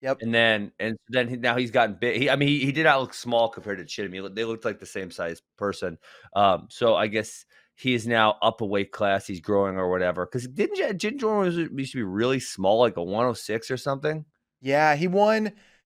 [0.00, 0.18] Yep.
[0.20, 2.20] And then and then he, now he's gotten big.
[2.20, 4.12] He, I mean, he, he did not look small compared to Chittum.
[4.12, 5.96] He, they looked like the same size person.
[6.34, 7.44] Um, so I guess
[7.76, 9.26] he is now up a weight class.
[9.26, 10.26] He's growing or whatever.
[10.26, 14.24] Because didn't didn't Jordan was, used to be really small, like a 106 or something?
[14.60, 15.52] Yeah, he won.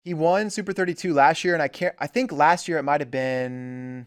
[0.05, 1.95] He won Super 32 last year, and I can't.
[1.99, 4.07] I think last year it might have been,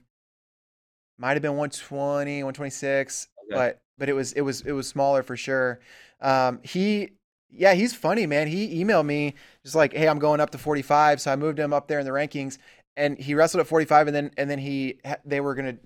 [1.18, 3.56] might have been 120, 126, okay.
[3.56, 5.80] but but it was it was it was smaller for sure.
[6.22, 7.10] Um, he
[7.50, 8.48] yeah, he's funny, man.
[8.48, 9.34] He emailed me
[9.64, 12.06] just like, "Hey, I'm going up to 45," so I moved him up there in
[12.06, 12.60] the rankings,
[12.96, 15.78] and he wrestled at 45, and then and then he they were gonna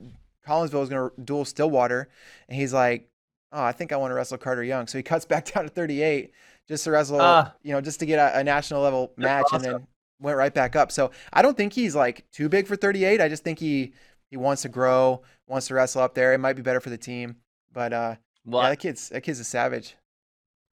[0.46, 2.10] Collinsville was gonna duel Stillwater,
[2.50, 3.08] and he's like,
[3.54, 5.70] "Oh, I think I want to wrestle Carter Young," so he cuts back down to
[5.70, 6.32] 38
[6.68, 9.56] just to wrestle, uh, you know, just to get a, a national level match, awesome.
[9.56, 9.88] and then
[10.22, 10.92] went right back up.
[10.92, 13.20] So I don't think he's like too big for 38.
[13.20, 13.94] I just think he
[14.30, 16.34] he wants to grow, wants to wrestle up there.
[16.34, 17.38] It might be better for the team,
[17.74, 19.98] but uh, well, yeah, that kid's that kid's a savage.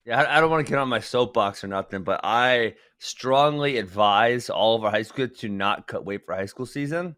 [0.05, 4.49] Yeah, I, don't want to get on my soapbox or nothing, but I strongly advise
[4.49, 7.15] all of our high school to not cut weight for high school season.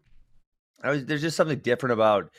[0.84, 2.30] Was, there's just something different about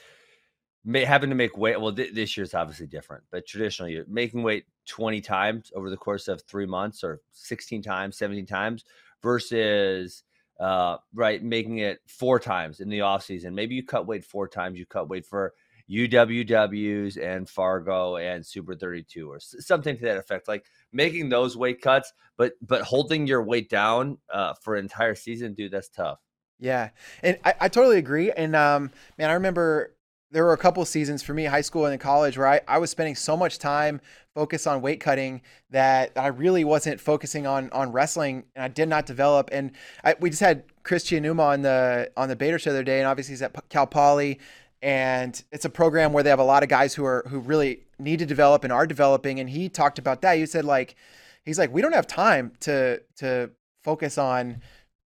[0.85, 1.81] may, having to make weight.
[1.81, 5.97] Well, th- this year's obviously different, but traditionally, you're making weight 20 times over the
[5.97, 8.85] course of three months or 16 times, 17 times
[9.21, 10.23] versus
[10.59, 13.53] uh, right making it four times in the off season.
[13.53, 14.79] Maybe you cut weight four times.
[14.79, 15.53] You cut weight for
[15.89, 20.47] UWWs and Fargo and Super 32 or something to that effect.
[20.47, 25.15] Like making those weight cuts, but but holding your weight down uh, for an entire
[25.15, 26.19] season, dude, that's tough.
[26.59, 26.89] Yeah,
[27.21, 28.31] and I, I totally agree.
[28.31, 29.95] And um, man, I remember
[30.31, 32.79] there were a couple seasons for me, high school and in college, where I, I
[32.79, 34.01] was spending so much time
[34.37, 38.87] focused on weight cutting that I really wasn't focusing on on wrestling, and I did
[38.87, 39.49] not develop.
[39.51, 39.71] And
[40.03, 42.99] I, we just had Chris Chianuma on the on the Bader show the other day,
[42.99, 44.39] and obviously he's at Cal Poly
[44.81, 47.81] and it's a program where they have a lot of guys who are who really
[47.97, 50.95] need to develop and are developing and he talked about that he said like
[51.43, 53.49] he's like we don't have time to to
[53.83, 54.61] focus on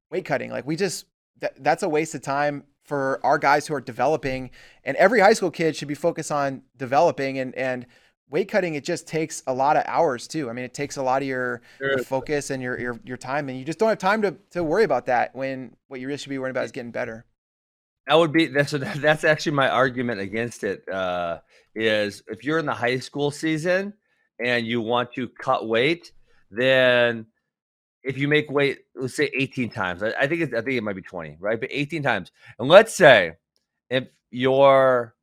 [0.09, 1.05] weight cutting like we just
[1.39, 4.49] that, that's a waste of time for our guys who are developing
[4.85, 7.85] and every high school kid should be focused on developing and and
[8.29, 11.03] weight cutting it just takes a lot of hours too i mean it takes a
[11.03, 13.97] lot of your, your focus and your, your your time and you just don't have
[13.97, 16.71] time to to worry about that when what you really should be worrying about is
[16.71, 17.25] getting better
[18.07, 20.87] that would be that's that's actually my argument against it.
[20.89, 21.39] Uh,
[21.75, 23.93] is if you're in the high school season
[24.43, 26.11] and you want to cut weight,
[26.49, 27.27] then
[28.03, 30.83] if you make weight, let's say 18 times, I, I think it, I think it
[30.83, 31.59] might be 20, right?
[31.59, 33.33] But 18 times, and let's say
[33.89, 35.13] if you're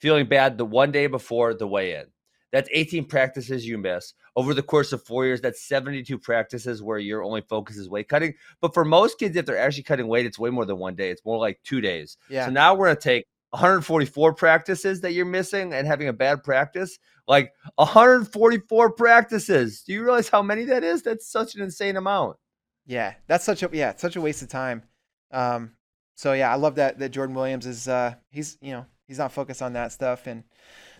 [0.00, 2.06] feeling bad the one day before the weigh-in,
[2.52, 5.40] that's 18 practices you miss over the course of four years.
[5.40, 8.34] That's 72 practices where your only focus is weight cutting.
[8.60, 11.10] But for most kids, if they're actually cutting weight, it's way more than one day.
[11.10, 12.18] It's more like two days.
[12.28, 12.44] Yeah.
[12.44, 16.98] So now we're gonna take 144 practices that you're missing and having a bad practice.
[17.26, 19.82] Like 144 practices.
[19.82, 21.02] Do you realize how many that is?
[21.02, 22.36] That's such an insane amount.
[22.84, 24.82] Yeah, that's such a yeah, such a waste of time.
[25.30, 25.72] Um,
[26.16, 29.32] so yeah, I love that that Jordan Williams is uh he's you know he's not
[29.32, 30.44] focused on that stuff and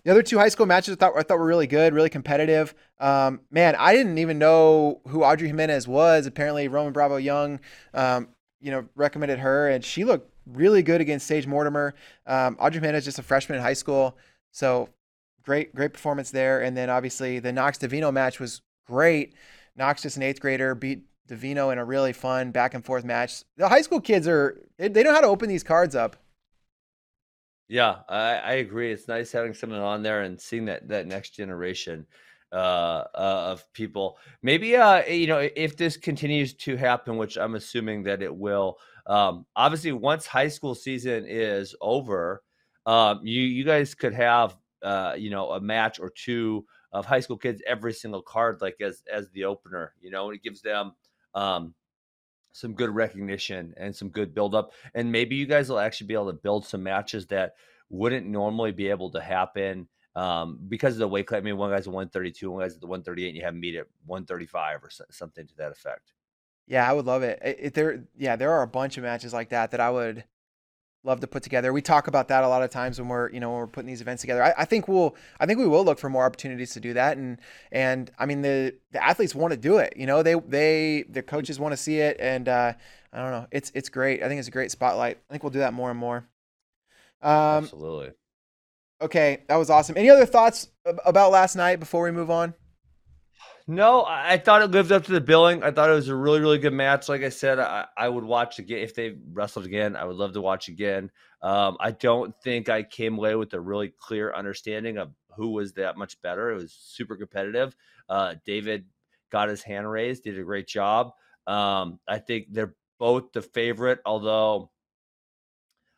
[0.03, 2.73] the other two high school matches I thought, I thought were really good, really competitive.
[2.99, 6.25] Um, man, I didn't even know who Audrey Jimenez was.
[6.25, 7.59] Apparently, Roman Bravo Young,
[7.93, 11.95] um, you know, recommended her, and she looked really good against Sage Mortimer.
[12.27, 14.17] Um, Audrey Jimenez just a freshman in high school,
[14.51, 14.89] so
[15.43, 16.61] great, great performance there.
[16.61, 19.35] And then obviously the Knox Davino match was great.
[19.75, 23.43] Knox, just an eighth grader, beat Davino in a really fun back and forth match.
[23.57, 26.17] The high school kids are they know how to open these cards up.
[27.67, 28.91] Yeah, I, I agree.
[28.91, 32.05] It's nice having someone on there and seeing that that next generation
[32.51, 33.05] uh, uh,
[33.51, 34.17] of people.
[34.41, 38.77] Maybe uh, you know, if this continues to happen, which I'm assuming that it will.
[39.07, 42.43] Um, obviously, once high school season is over,
[42.85, 47.21] um, you you guys could have uh, you know a match or two of high
[47.21, 49.93] school kids every single card, like as as the opener.
[50.01, 50.93] You know, and it gives them
[51.33, 51.73] um,
[52.53, 54.71] some good recognition and some good build up.
[54.93, 57.55] And maybe you guys will actually be able to build some matches that
[57.89, 61.37] wouldn't normally be able to happen um, because of the weight cut.
[61.37, 63.75] I mean, one guy's at 132, one guy's at the 138, and you have meet
[63.75, 66.13] at 135 or something to that effect.
[66.67, 67.39] Yeah, I would love it.
[67.43, 70.23] it there, yeah, there are a bunch of matches like that that I would,
[71.03, 71.73] love to put together.
[71.73, 73.87] We talk about that a lot of times when we're you know when we're putting
[73.87, 74.43] these events together.
[74.43, 77.17] I, I think we'll I think we will look for more opportunities to do that.
[77.17, 77.39] And
[77.71, 79.93] and I mean the the athletes want to do it.
[79.97, 82.17] You know they they the coaches want to see it.
[82.19, 82.73] And uh,
[83.11, 83.47] I don't know.
[83.51, 84.23] It's it's great.
[84.23, 85.17] I think it's a great spotlight.
[85.29, 86.27] I think we'll do that more and more.
[87.21, 88.11] Um, Absolutely.
[89.01, 89.97] Okay, that was awesome.
[89.97, 90.69] Any other thoughts
[91.05, 92.53] about last night before we move on?
[93.65, 95.63] No, I thought it lived up to the billing.
[95.63, 97.07] I thought it was a really, really good match.
[97.07, 99.95] Like I said, I, I would watch again if they wrestled again.
[99.95, 101.09] I would love to watch again.
[101.41, 105.73] Um, I don't think I came away with a really clear understanding of who was
[105.73, 106.51] that much better.
[106.51, 107.73] It was super competitive.
[108.09, 108.85] Uh, David
[109.31, 111.11] got his hand raised, did a great job.
[111.47, 114.71] Um, I think they're both the favorite, although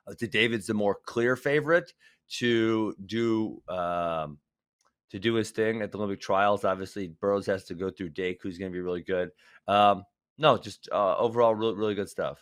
[0.08, 1.94] uh, David's the more clear favorite
[2.38, 4.38] to do um,
[5.12, 6.66] to do his thing at the Olympic trials.
[6.66, 9.32] Obviously, Burroughs has to go through Dake, who's going to be really good.
[9.68, 10.04] Um,
[10.38, 12.40] no, just uh, overall, really, really good stuff.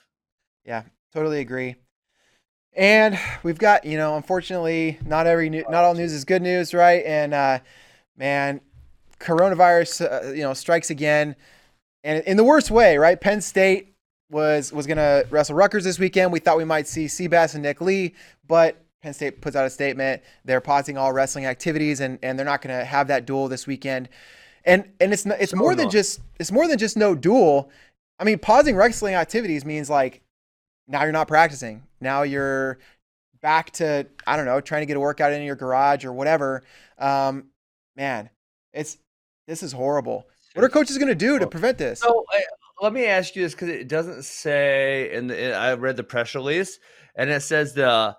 [0.65, 1.75] Yeah, totally agree.
[2.75, 6.73] And we've got, you know, unfortunately, not every new, not all news is good news,
[6.73, 7.05] right?
[7.05, 7.59] And uh,
[8.17, 8.61] man,
[9.19, 11.35] coronavirus, uh, you know, strikes again,
[12.03, 13.19] and in the worst way, right?
[13.19, 13.95] Penn State
[14.29, 16.31] was was going to wrestle Rutgers this weekend.
[16.31, 18.15] We thought we might see Seabass and Nick Lee,
[18.47, 20.23] but Penn State puts out a statement.
[20.45, 23.67] They're pausing all wrestling activities, and, and they're not going to have that duel this
[23.67, 24.07] weekend.
[24.63, 27.69] And and it's it's so more than just it's more than just no duel.
[28.17, 30.21] I mean, pausing wrestling activities means like
[30.87, 31.83] now you're not practicing.
[31.99, 32.79] Now you're
[33.41, 36.63] back to I don't know trying to get a workout in your garage or whatever.
[36.97, 37.47] Um,
[37.97, 38.29] man,
[38.71, 38.97] it's
[39.47, 40.29] this is horrible.
[40.53, 41.99] What are coaches going to do to prevent this?
[41.99, 42.39] So uh,
[42.81, 45.29] let me ask you this because it doesn't say in.
[45.29, 46.79] I read the press release
[47.15, 48.15] and it says the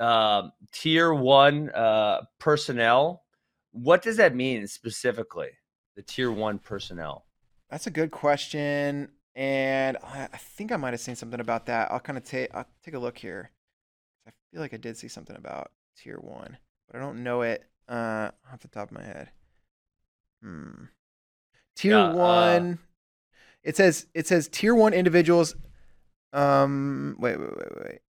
[0.00, 3.24] um, tier one uh, personnel.
[3.72, 5.50] What does that mean specifically?
[5.96, 7.26] The tier one personnel.
[7.70, 11.90] That's a good question, and I, I think I might have seen something about that.
[11.90, 13.50] I'll kind of take I'll take a look here.
[14.26, 17.64] I feel like I did see something about tier one, but I don't know it
[17.88, 19.30] uh, off the top of my head.
[20.42, 20.84] Hmm.
[21.74, 22.72] Tier uh one.
[22.72, 22.76] Uh,
[23.62, 25.56] it says it says tier one individuals.
[26.32, 27.16] Um.
[27.18, 27.38] Wait.
[27.38, 27.50] Wait.
[27.56, 27.84] Wait.
[27.84, 28.00] Wait.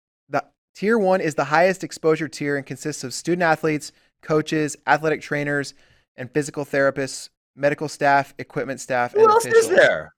[0.78, 5.74] Tier one is the highest exposure tier and consists of student athletes, coaches, athletic trainers,
[6.16, 9.72] and physical therapists, medical staff, equipment staff, Who and else officials.
[9.72, 10.14] is there?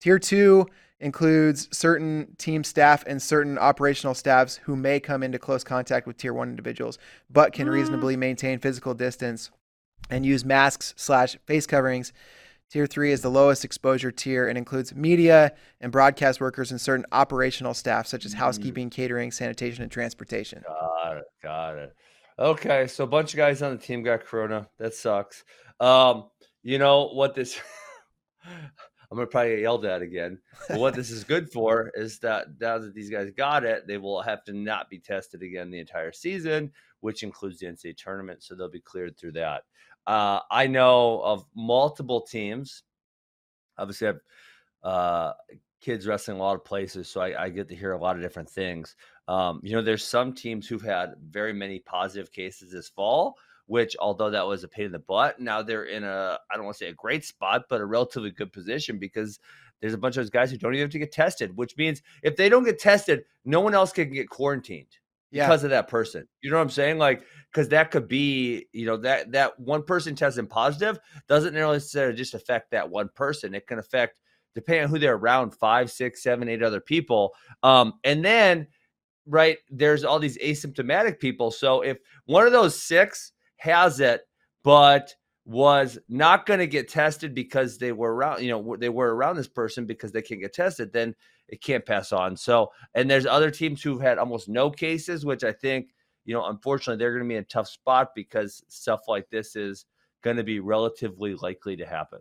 [0.00, 0.68] Tier two
[1.00, 6.16] includes certain team staff and certain operational staffs who may come into close contact with
[6.16, 6.96] tier one individuals,
[7.28, 7.72] but can mm.
[7.72, 9.50] reasonably maintain physical distance
[10.08, 12.14] and use masks slash face coverings
[12.72, 17.04] Tier three is the lowest exposure tier and includes media and broadcast workers and certain
[17.12, 18.38] operational staff, such as mm.
[18.38, 20.64] housekeeping, catering, sanitation, and transportation.
[20.66, 21.24] Got it.
[21.42, 21.94] Got it.
[22.38, 22.86] Okay.
[22.86, 24.70] So a bunch of guys on the team got corona.
[24.78, 25.44] That sucks.
[25.80, 26.30] Um,
[26.62, 27.60] you know what this
[28.46, 30.38] I'm gonna probably get yelled at again.
[30.66, 33.98] But what this is good for is that now that these guys got it, they
[33.98, 38.42] will have to not be tested again the entire season, which includes the NCAA tournament.
[38.42, 39.64] So they'll be cleared through that.
[40.06, 42.82] Uh, I know of multiple teams.
[43.78, 44.20] Obviously, I have
[44.82, 45.32] uh,
[45.80, 48.22] kids wrestling a lot of places, so I, I, get to hear a lot of
[48.22, 48.96] different things.
[49.28, 53.36] Um, you know, there's some teams who've had very many positive cases this fall,
[53.66, 56.64] which although that was a pain in the butt, now they're in a I don't
[56.64, 59.38] want to say a great spot, but a relatively good position because
[59.80, 62.02] there's a bunch of those guys who don't even have to get tested, which means
[62.22, 64.98] if they don't get tested, no one else can get quarantined
[65.32, 65.46] yeah.
[65.46, 66.26] because of that person.
[66.40, 66.98] You know what I'm saying?
[66.98, 72.14] Like, because that could be, you know, that that one person testing positive doesn't necessarily
[72.14, 73.54] just affect that one person.
[73.54, 74.20] It can affect,
[74.54, 77.34] depending on who they're around, five, six, seven, eight other people.
[77.62, 78.66] Um, and then,
[79.26, 81.50] right, there's all these asymptomatic people.
[81.50, 84.22] So if one of those six has it,
[84.64, 89.14] but was not going to get tested because they were around, you know, they were
[89.14, 91.14] around this person because they can't get tested, then
[91.48, 92.36] it can't pass on.
[92.36, 95.88] So, and there's other teams who've had almost no cases, which I think,
[96.24, 99.56] you know, unfortunately, they're going to be in a tough spot because stuff like this
[99.56, 99.86] is
[100.22, 102.20] going to be relatively likely to happen.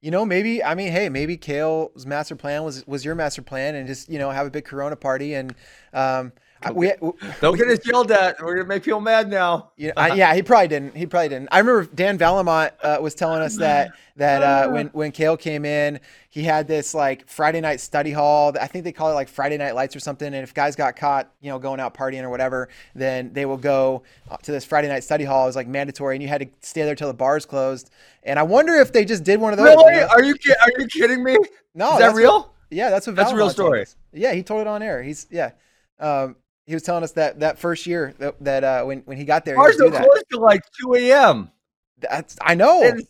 [0.00, 3.74] You know, maybe I mean, hey, maybe Cael's master plan was was your master plan,
[3.74, 5.54] and just you know have a big Corona party and
[5.92, 6.92] um, don't, we,
[7.40, 8.42] don't get us yelled at.
[8.42, 9.72] We're gonna make people mad now.
[9.76, 10.96] Yeah, I, yeah, he probably didn't.
[10.96, 11.48] He probably didn't.
[11.50, 15.64] I remember Dan Vallimont uh, was telling us that that uh, when when Cael came
[15.64, 18.54] in, he had this like Friday night study hall.
[18.60, 20.26] I think they call it like Friday night lights or something.
[20.26, 23.56] And if guys got caught, you know, going out partying or whatever, then they will
[23.56, 25.44] go uh, to this Friday night study hall.
[25.44, 27.90] It was like mandatory, and you had to stay there till the bars closed.
[28.22, 29.68] And I wonder if they just did one of those.
[29.68, 29.94] Really?
[29.94, 30.08] You know?
[30.08, 31.36] Are you are you kidding me?
[31.74, 32.40] No, is that real?
[32.40, 33.16] What, yeah, that's what.
[33.16, 33.86] That's a real story.
[34.12, 35.02] Yeah, he told it on air.
[35.02, 35.52] He's yeah.
[35.98, 36.36] Um,
[36.70, 39.44] he was telling us that that first year that, that uh, when when he got
[39.44, 41.50] there, ours don't close till like two a.m.
[41.98, 42.84] That's I know.
[42.84, 43.02] And,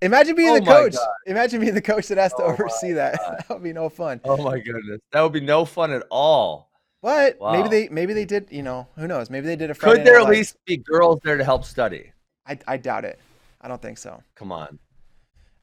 [0.00, 0.94] Imagine being oh the coach.
[0.94, 1.06] God.
[1.26, 3.12] Imagine being the coach that has to oh oversee that.
[3.38, 4.22] that would be no fun.
[4.24, 6.70] Oh my goodness, that would be no fun at all.
[7.02, 7.52] But Wow.
[7.52, 8.48] maybe they maybe they did.
[8.50, 9.28] You know, who knows?
[9.28, 9.74] Maybe they did a.
[9.74, 12.12] Friday Could there at least be girls there to help study?
[12.46, 13.18] I I doubt it.
[13.60, 14.22] I don't think so.
[14.36, 14.78] Come on.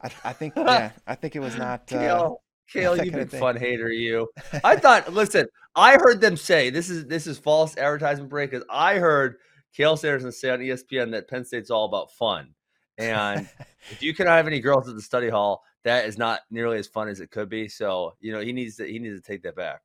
[0.01, 0.91] I I think yeah.
[1.07, 1.91] I think it was not.
[1.91, 2.29] Uh,
[2.74, 4.30] Cael, Cael, you kinda big fun hater, you.
[4.64, 5.14] I thought.
[5.14, 9.38] listen, I heard them say this is this is false advertisement break because I heard
[9.78, 12.53] Cael Sanderson say on ESPN that Penn State's all about fun,
[12.97, 13.47] and
[13.91, 16.88] if you cannot have any girls at the study hall, that is not nearly as
[16.88, 17.68] fun as it could be.
[17.68, 19.82] So you know he needs to he needs to take that back.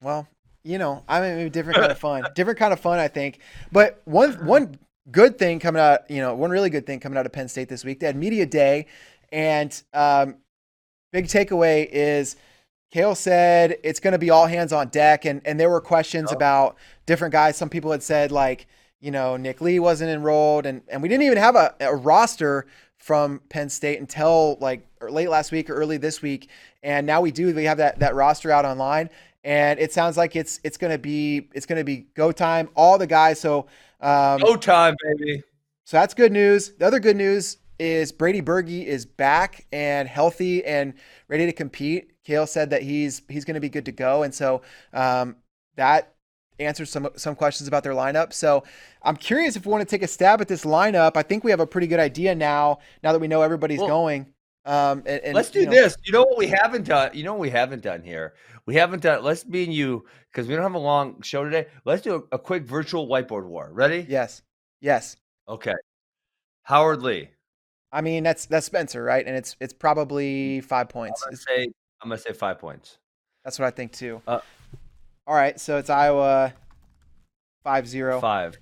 [0.00, 0.28] Well,
[0.64, 3.40] you know, I mean, different kind of fun, different kind of fun, I think.
[3.70, 4.78] But one one
[5.10, 7.68] good thing coming out, you know, one really good thing coming out of Penn State
[7.68, 8.86] this week, they had media day,
[9.32, 10.36] and um,
[11.14, 12.34] big takeaway is
[12.92, 16.30] Cael said it's going to be all hands on deck, and and there were questions
[16.32, 16.34] Oh.
[16.36, 17.56] about different guys.
[17.56, 18.66] Some people had said like,
[19.00, 22.66] you know, Nick Lee wasn't enrolled, and and we didn't even have a, a roster
[22.98, 26.48] from Penn State until like late last week or early this week,
[26.82, 27.54] and now we do.
[27.54, 29.08] We have that that roster out online,
[29.44, 32.68] and it sounds like it's it's going to be it's going to be go time.
[32.74, 33.38] All the guys.
[33.40, 33.66] So
[34.00, 35.42] um, Go time, baby.
[35.84, 36.72] so that's good news.
[36.78, 40.94] The other good news is Brady Berge is back and healthy and
[41.28, 42.12] ready to compete.
[42.26, 44.62] Cael said that he's he's going to be good to go, and so
[44.92, 45.36] um,
[45.76, 46.14] that
[46.58, 48.32] answers some some questions about their lineup.
[48.32, 48.64] So
[49.02, 51.16] I'm curious if we want to take a stab at this lineup.
[51.16, 52.78] I think we have a pretty good idea now.
[53.02, 54.26] Now that we know everybody's Well, going.
[54.66, 55.96] Um, and, and, let's do you know, this.
[56.04, 57.10] You know what we haven't done?
[57.12, 58.34] You know what we haven't done here?
[58.64, 59.22] We haven't done.
[59.22, 61.66] Let's be and you because we don't have a long show today.
[61.84, 63.68] Let's do a, a quick virtual whiteboard war.
[63.70, 64.06] Ready?
[64.08, 64.40] Yes,
[64.80, 65.16] yes.
[65.46, 65.74] Okay.
[66.62, 67.28] Howard Lee.
[67.94, 69.24] I mean that's that's Spencer, right?
[69.24, 71.24] And it's it's probably five I'm points.
[71.24, 71.68] gonna say.
[72.02, 72.98] I'm gonna say five points.
[73.44, 74.20] That's what I think too.
[74.26, 74.40] Uh,
[75.26, 76.52] All right, so it's Iowa
[77.64, 78.20] 5-0.
[78.20, 78.58] Five.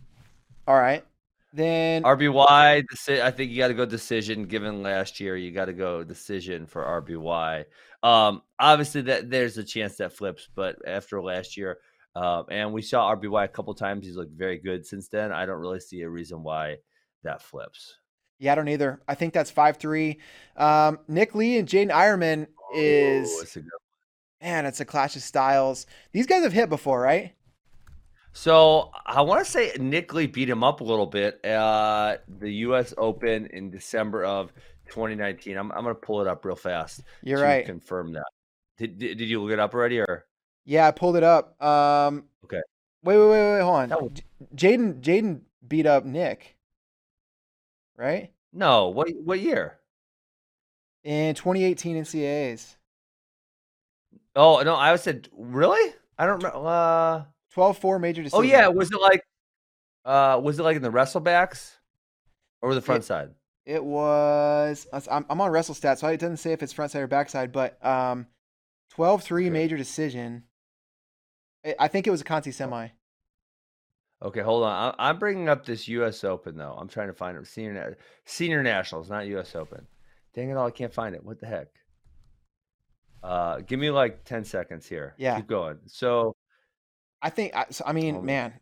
[0.66, 1.04] All right.
[1.52, 2.84] Then RBY.
[3.20, 4.44] I think you got to go decision.
[4.44, 7.64] Given last year, you got to go decision for RBY.
[8.02, 11.78] Um, obviously, that there's a chance that flips, but after last year,
[12.14, 14.06] um, and we saw RBY a couple times.
[14.06, 15.30] He's looked very good since then.
[15.32, 16.76] I don't really see a reason why
[17.22, 17.96] that flips.
[18.42, 19.00] Yeah, I don't either.
[19.06, 20.16] I think that's 5-3.
[20.56, 23.64] Um, Nick Lee and Jaydin Eierman is good
[24.42, 25.86] man, it's a clash of styles.
[26.10, 27.34] These guys have hit before, right?
[28.32, 32.50] So I want to say Nick Lee beat him up a little bit at the
[32.50, 32.92] U.S.
[32.98, 34.52] Open in December of
[34.88, 35.56] 2019.
[35.56, 37.02] I'm, I'm going to pull it up real fast.
[37.22, 37.64] You're to right.
[37.64, 38.24] Confirm that.
[38.76, 40.24] Did, did did you look it up already or?
[40.64, 41.62] Yeah, I pulled it up.
[41.62, 42.60] Um Okay.
[43.04, 43.88] Wait, wait, wait, wait, hold on.
[43.90, 44.22] Was-
[44.56, 46.56] Jaydin Jaydin beat up Nick.
[47.96, 48.32] Right?
[48.52, 48.88] No.
[48.88, 49.78] What what year?
[51.04, 52.76] In 2018 NCAAs.
[54.36, 55.94] Oh no, I said really.
[56.18, 56.68] I don't remember.
[56.68, 57.24] Uh,
[57.56, 58.38] 12-4 major decision.
[58.38, 59.22] oh yeah, was it like?
[60.04, 61.72] Uh, was it like in the wrestlebacks,
[62.62, 63.30] or the front side?
[63.66, 64.86] It was.
[64.92, 67.52] I'm, I'm on WrestleStat, so it doesn't say if it's front side or back side,
[67.52, 68.26] but um,
[68.90, 69.50] 12 3 Okay.
[69.50, 70.44] major decision.
[71.64, 72.88] I- I think it was a Conti semi.
[74.22, 74.94] Okay, hold on.
[74.98, 76.22] I, I'm bringing up this U.S.
[76.22, 76.76] Open though.
[76.78, 77.46] I'm trying to find it.
[77.46, 79.56] Senior Senior Nationals, not U.S.
[79.56, 79.86] Open.
[80.34, 80.68] Dang it all!
[80.68, 81.24] I can't find it.
[81.24, 81.68] What the heck?
[83.22, 85.14] Uh, give me like ten seconds here.
[85.18, 85.36] Yeah.
[85.36, 85.78] keep going.
[85.86, 86.36] So
[87.20, 87.54] I think.
[87.54, 88.52] I, so, I mean, man,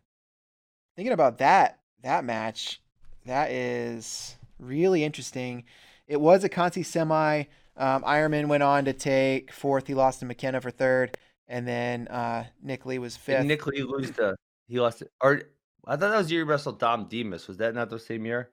[0.95, 2.81] thinking about that that match,
[3.25, 5.63] that is really interesting.
[6.07, 7.43] It was a Conti semi.
[7.77, 9.87] Um, Eierman went on to take fourth.
[9.87, 13.45] He lost to McKenna for third, and then uh, Nick Lee was did fifth.
[13.45, 14.35] Nick Lee lose the?
[14.71, 15.11] He lost it.
[15.21, 15.41] Or
[15.85, 17.47] I thought that was the year he wrestled Dom Demas.
[17.47, 18.49] Was that not the same year?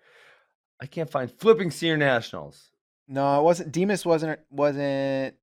[0.81, 2.71] I can't find flipping Senior Nationals.
[3.07, 3.71] no, it wasn't.
[3.73, 4.41] Demas wasn't.
[4.51, 5.35] Wasn't.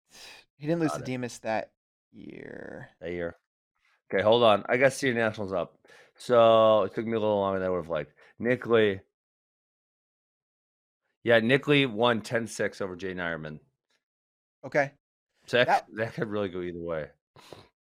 [0.57, 1.05] He didn't lose Got to it.
[1.05, 1.71] Demas that
[2.11, 2.89] year.
[2.99, 3.36] that year.
[4.13, 4.65] Okay, hold on.
[4.67, 5.78] I got Senior Nationals up.
[6.17, 8.13] So it took me a little longer than I would have liked.
[8.39, 8.99] Nick Lee.
[11.23, 13.59] Yeah, Nick Lee won 10 6 over Jay Eierman.
[14.65, 14.91] Okay.
[15.47, 17.07] So that, That- that could really go either way.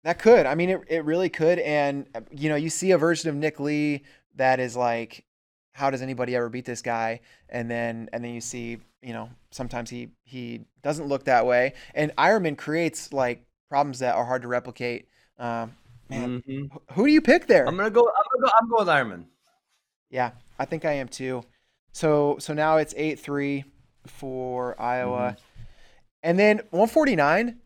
[0.04, 0.46] That could.
[0.46, 1.58] I mean, it, it really could.
[1.58, 4.02] And, uh, you know, you see a version of Nick Lee
[4.36, 5.24] that is like,
[5.72, 7.20] how does anybody ever beat this guy?
[7.48, 11.72] And then, and then you see, you know, sometimes he, he doesn't look that way.
[11.94, 15.08] And Eierman creates like problems that are hard to replicate.
[15.38, 15.74] Um,
[16.10, 16.70] man, Mhm.
[16.92, 17.66] who do you pick there?
[17.66, 18.06] I'm gonna go.
[18.06, 18.50] I'm gonna go.
[18.60, 19.24] I'm going with Eierman.
[20.10, 21.42] Yeah, I think I am too.
[21.92, 23.64] So, so now it's 8 3
[24.06, 25.36] for Iowa.
[26.22, 27.58] And then 149.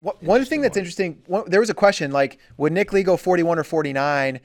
[0.00, 3.16] What, one thing that's interesting, one, there was a question like, would Nick Lee go
[3.16, 4.40] 41 or 49?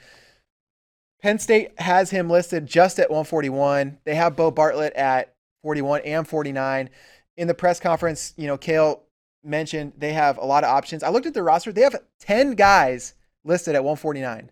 [1.22, 3.99] Penn State has him listed just at 141.
[4.06, 6.89] They have Beau Bartlett at 41 and 49.
[7.38, 9.02] In the press conference, you know, Cael
[9.43, 11.04] mentioned they have a lot of options.
[11.04, 11.72] I looked at the roster.
[11.72, 14.52] They have 10 guys listed at 149.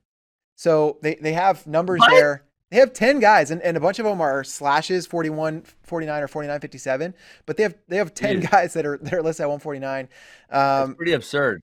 [0.55, 2.11] So they, they have numbers What?
[2.11, 2.43] there.
[2.71, 6.27] They have 10 guys, and, and a bunch of them are slashes 41, 49, or
[6.27, 7.15] 49, 57.
[7.47, 8.51] But they have they have 10 Jeez.
[8.51, 10.07] guys that are that are listed at 149.
[10.49, 11.61] That's Um, pretty absurd.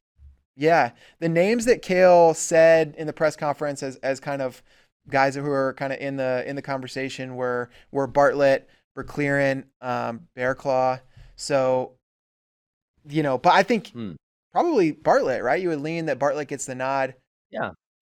[0.57, 4.63] Yeah, the names that Cael said in the press conference as as kind of
[5.09, 10.27] guys who are kind of in the in the conversation were were Bartlett, Verkleeren, um,
[10.37, 11.01] Bearclaw.
[11.37, 11.93] So,
[13.09, 14.13] you know, but I think Hmm.
[14.51, 15.61] probably Bartlett, right?
[15.63, 17.15] You would lean that Bartlett gets the nod.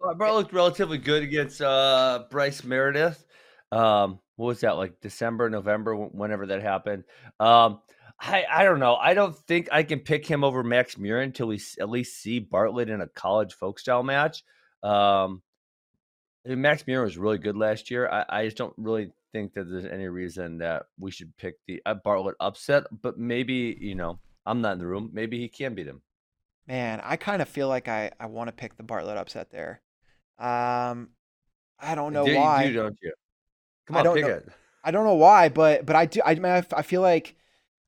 [0.05, 3.25] Well, Bart looked relatively good against uh, Bryce Meredith.
[3.73, 7.05] Um, what was that like December, November, whenever that happened?
[7.41, 7.81] Um,
[8.21, 8.97] I I don't know.
[8.97, 12.39] I don't think I can pick him over Max Murin until we at least see
[12.39, 14.45] Bartlett in a college folk style match.
[14.83, 15.41] Um,
[16.45, 18.07] I mean, Max Murin was really good last year.
[18.07, 21.81] I, I just don't really think that there's any reason that we should pick the
[21.87, 22.85] uh, Bartlett upset.
[23.01, 25.09] But maybe you know, I'm not in the room.
[25.15, 26.03] Maybe he can beat him.
[26.67, 29.81] Man, I kind of feel like I I want to pick the Bartlett upset there.
[30.39, 31.11] Um,
[31.79, 32.67] I don't know Do- you why.
[32.67, 33.13] do, don't you?
[33.87, 34.31] Come I on, don't pick know.
[34.31, 34.49] it.
[34.83, 36.21] I don't know why, but but I do.
[36.25, 37.37] I mean, I, I feel like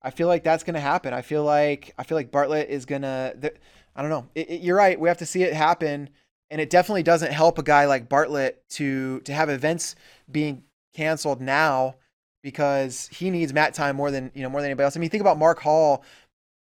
[0.02, 1.12] I feel like that's gonna happen.
[1.14, 3.34] I feel like I feel like Bartlett is gonna.
[3.40, 3.56] th-
[3.94, 4.26] I don't know.
[4.34, 4.98] It, it- you're right.
[4.98, 6.10] We have to see it happen,
[6.50, 9.94] and it definitely doesn't help a guy like Bartlett to to have events
[10.30, 11.96] being canceled now
[12.42, 14.96] because he needs mat time more than you know more than anybody else.
[14.96, 16.04] I mean, think about Mark Hall,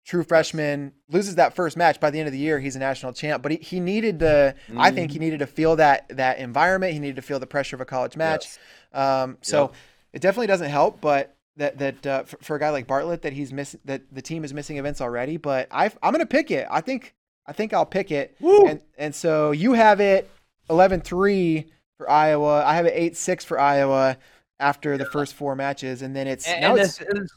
[0.08, 2.00] true freshman, loses that first match.
[2.00, 3.44] By the end of the year, he's a national champ.
[3.44, 4.56] But he, he needed to.
[4.78, 6.94] I think he needed to feel that that environment.
[6.94, 8.46] He needed to feel the pressure of a college match.
[8.46, 8.60] Yes.
[8.94, 9.74] Um, so Yep.
[10.14, 13.34] it definitely doesn't help, but that that uh, for, for a guy like Bartlett, that
[13.34, 15.38] he's miss that the team is missing events already.
[15.38, 16.66] But I I'm gonna pick it.
[16.72, 17.14] I think
[17.46, 18.36] I think I'll pick it.
[18.40, 18.66] Woo!
[18.68, 20.30] And and so you have it
[20.70, 21.66] 11-3
[21.98, 22.64] for Iowa.
[22.64, 24.18] I have it 8-6 for Iowa
[24.60, 27.32] after the first four matches, and then it's And, and it's is-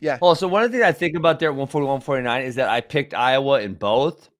[0.00, 0.18] yeah.
[0.20, 2.68] Well, so one of the things I think about there at 141, 149 is that
[2.68, 4.30] I picked Iowa in both.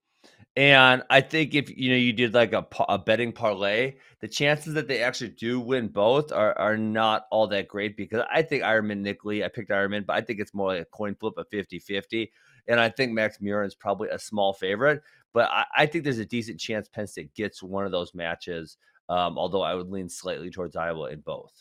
[0.56, 4.72] And I think if you know you did like a, a betting parlay, the chances
[4.74, 8.62] that they actually do win both are, are not all that great because I think
[8.62, 11.46] Eierman Nickley, I picked Eierman, but I think it's more like a coin flip of
[11.50, 12.32] 50 50.
[12.68, 15.02] And I think Max Murin is probably a small favorite,
[15.34, 18.78] but I, I think there's a decent chance Penn State gets one of those matches.
[19.08, 21.52] Um, although I would lean slightly towards Iowa in both.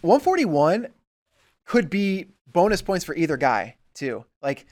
[0.00, 0.88] 141
[1.66, 4.24] could be bonus points for either guy too.
[4.42, 4.66] Like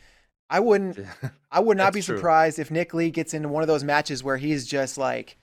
[0.49, 0.99] I wouldn't
[1.51, 2.17] I would not be true.
[2.17, 5.37] surprised if Nick Lee gets into one of those matches where he's just like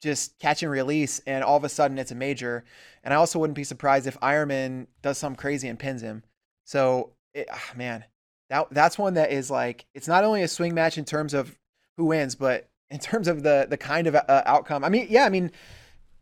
[0.00, 2.64] just catch and release and all of a sudden it's a major.
[3.02, 6.22] And I also wouldn't be surprised if Eierman does something crazy and pins him.
[6.64, 8.04] So it, ah, man,
[8.50, 11.58] that that's one that is like it's not only a swing match in terms of
[11.96, 14.84] who wins, but in terms of the the kind of uh, outcome.
[14.84, 15.50] I mean, yeah, I mean,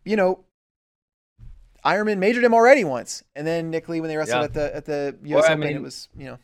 [0.04, 0.44] you know,
[1.86, 4.44] Eierman majored him already once, and then Nick Lee when they wrestled Yeah.
[4.44, 6.38] at the at the US I Open, it mean- was you know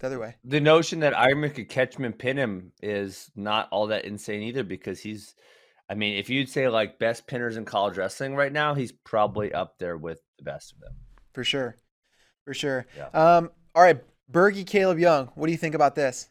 [0.00, 0.36] the other way.
[0.44, 4.42] the notion that Eierman could catch him and pin him is not all that insane
[4.42, 5.34] either because he's
[5.90, 9.52] I mean, if you'd say like best pinners in college wrestling right now, he's probably
[9.54, 10.92] up there with the best of them.
[11.32, 11.76] for sure,
[12.44, 12.86] for sure.
[12.96, 13.08] Yeah.
[13.14, 15.28] Um, all right, Bergie, Caleb Young.
[15.34, 16.28] What do you think about this?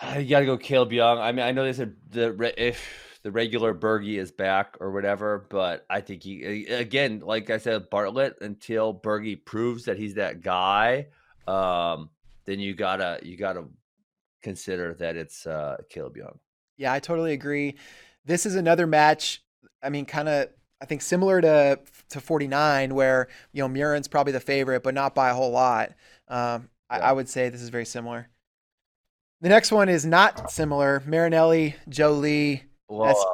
[0.16, 1.18] You got to go Caleb Young.
[1.18, 5.46] I mean, I know they said the if the regular Bergie is back or whatever,
[5.48, 10.40] but I think he again, like I said, Bartlett until Bergie proves that he's that
[10.40, 11.06] guy,
[11.46, 12.10] um,
[12.44, 13.64] then you gotta you gotta
[14.42, 16.38] consider that it's uh, Caleb Young.
[16.76, 17.76] Yeah, I totally agree.
[18.24, 19.42] This is another match.
[19.82, 20.48] I mean, kind of.
[20.80, 25.14] I think similar to to 49, where you know Murin's probably the favorite, but not
[25.14, 25.90] by a whole lot.
[26.26, 27.10] Um, I, Yeah.
[27.10, 28.28] I would say this is very similar.
[29.40, 31.00] The next one is not similar.
[31.06, 32.12] Marinelli, Joe
[32.90, 33.24] That's-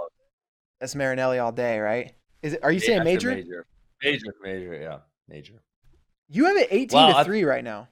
[0.80, 2.12] That's Marinelli all day, right?
[2.42, 2.60] Is it?
[2.62, 3.30] Are you Yeah, saying major?
[3.34, 3.66] Major,
[4.02, 4.74] major, major.
[4.80, 5.62] Yeah, major.
[6.28, 7.88] You have it 18 Well, to I- three right now.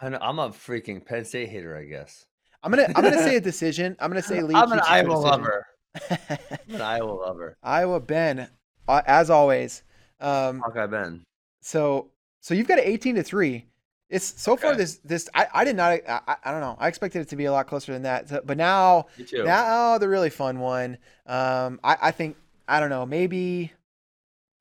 [0.00, 2.24] I'm a freaking Penn State hater, I guess.
[2.62, 3.96] I'm gonna I'm gonna say a decision.
[3.98, 4.54] I'm gonna say Lee.
[4.54, 5.66] I'm an keeps it to a Iowa lover.
[6.10, 7.56] I'm an Iowa lover.
[7.62, 8.48] Iowa Ben,
[8.86, 9.82] uh, as always.
[10.20, 11.24] Um, Hawkeye Ben.
[11.60, 12.10] so
[12.40, 13.66] so you've got it 18 to three.
[14.10, 17.20] It's so far this this I, I did not I, I- don't know I expected
[17.20, 19.06] it to be a lot closer than that So- but now
[19.44, 22.36] now the really fun one um I, I think
[22.66, 23.72] I don't know maybe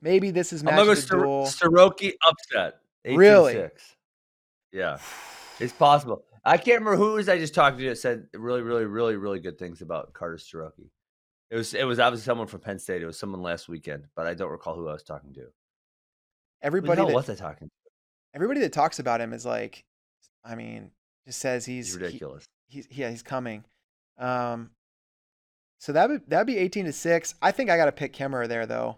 [0.01, 2.79] maybe this is I'm match gonna go Sor- Starocci upset.
[3.05, 3.17] 18-6.
[3.17, 3.69] Really?
[4.73, 4.97] Yeah,
[5.59, 6.23] it's possible.
[6.43, 9.15] I can't remember who it was I just talked to that said really, really, really,
[9.15, 10.89] really good things about Carter Starocci.
[11.49, 13.01] It was it was obviously someone from Penn State.
[13.01, 15.47] It was someone last weekend, but I don't recall who I was talking to.
[16.61, 17.73] Everybody that, was I talking to?
[18.33, 19.83] Everybody that talks about him is like
[20.43, 20.91] I mean
[21.25, 22.45] just says he's He's he- ridiculous.
[22.67, 23.63] he's yeah he's coming
[24.17, 24.69] um
[25.79, 28.65] so that would that'd be 18 to 6 i think i gotta pick kemerer there
[28.65, 28.97] though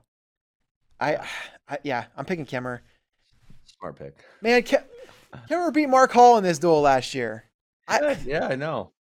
[0.99, 1.17] i,
[1.67, 2.79] I yeah i'm picking kemerer
[3.65, 4.15] Smart pick.
[4.41, 4.87] man Ke-
[5.49, 7.45] kemerer beat mark hall in this duel last year
[7.87, 8.91] I- yeah, I know.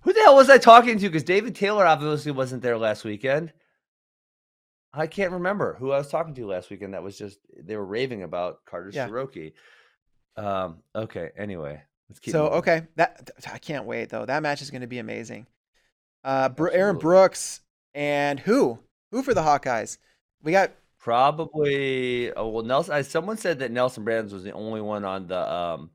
[0.00, 1.06] Who the hell was I talking to?
[1.06, 3.52] Because David Taylor obviously wasn't there last weekend.
[4.96, 6.94] I can't remember who I was talking to last weekend.
[6.94, 9.06] That was just they were raving about Carter Yeah.
[9.08, 9.52] Starocci.
[10.36, 10.78] Um.
[10.94, 11.30] Okay.
[11.36, 12.32] Anyway, let's keep.
[12.32, 12.58] so moving.
[12.58, 15.46] okay that i can't wait though that match is going to be amazing
[16.24, 17.60] Uh, Aaron Brooks
[17.94, 18.78] and who?
[19.12, 19.98] Who for the Hawkeyes?
[20.42, 22.32] We got Probably.
[22.34, 22.94] Oh well, Nelson.
[22.94, 25.90] I, someone said that Nelson Brands was the only one on the um,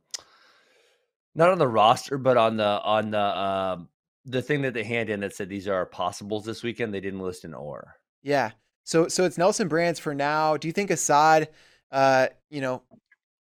[1.36, 3.90] not on the roster, but on the on the um
[4.26, 6.94] the thing that they hand in that said these are possibles this weekend.
[6.94, 7.96] They didn't list an or.
[8.24, 8.52] yeah.
[8.84, 10.58] So so it's Nelson Brands for now.
[10.58, 11.50] Do you think Assad,
[11.92, 12.82] uh, you know,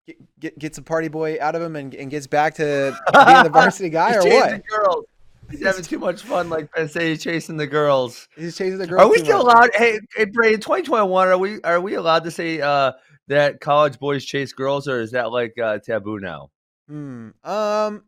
[0.07, 3.43] get, get gets a party boy out of him and, and gets back to being
[3.45, 4.67] the varsity guy or what?
[4.67, 5.05] Girls.
[5.51, 8.29] He's having too much fun, like Ben say, he's chasing the girls.
[8.37, 9.03] He's chasing the girl.
[9.03, 9.55] Are we still much.
[9.55, 9.71] allowed?
[9.75, 12.93] Hey, hey, Bray, in 2021, are we are we allowed to say uh,
[13.29, 16.51] that college boys chase girls, or is that like uh, taboo now?
[16.89, 17.31] Hmm.
[17.45, 18.05] Um.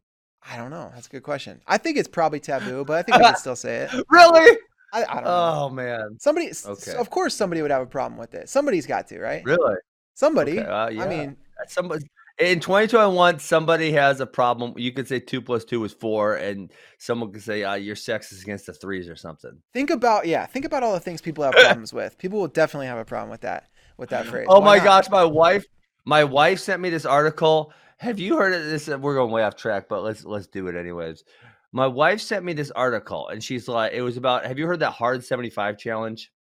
[0.50, 0.90] I don't know.
[0.94, 1.60] That's a good question.
[1.66, 4.04] I think it's probably taboo, but I think we can still say it.
[4.08, 4.56] Really?
[4.92, 5.30] I, I don't know.
[5.30, 6.94] Oh man, Somebody, Okay.
[6.94, 8.48] of course, somebody would have a problem with it.
[8.48, 9.42] Somebody's got to, right?
[9.44, 9.76] really?
[10.14, 10.58] Somebody.
[10.58, 11.04] Okay, uh, yeah.
[11.04, 11.36] I mean,
[11.66, 12.06] Somebody
[12.38, 14.72] in 2021, somebody has a problem.
[14.76, 18.30] You could say two plus two is four, and someone could say uh, your sex
[18.32, 19.60] is against the threes or something.
[19.74, 20.46] think about yeah.
[20.46, 22.16] Think about all the things people have problems with.
[22.18, 23.68] People will definitely have a problem with that.
[23.96, 24.46] With that phrase.
[24.48, 24.84] Oh Why my not?
[24.84, 25.64] gosh, my wife,
[26.04, 27.72] my wife sent me this article.
[27.96, 28.86] Have you heard of this?
[28.86, 31.24] We're going way off track, but let's let's do it anyways.
[31.72, 34.46] My wife sent me this article, and she's like, it was about.
[34.46, 36.32] Have you heard that hard seventy five challenge?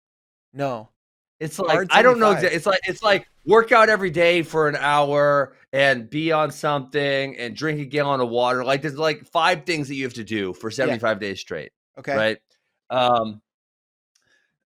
[0.52, 0.90] No.
[1.38, 2.32] It's like I don't know.
[2.34, 2.50] 75.
[2.50, 6.50] exa- It's like it's like work out every day for an hour and be on
[6.50, 8.64] something and drink a gallon of water.
[8.64, 11.72] Like there's like five things that you have to do for seventy five days straight
[11.98, 12.14] Okay.
[12.16, 12.38] right?
[12.88, 13.42] Um,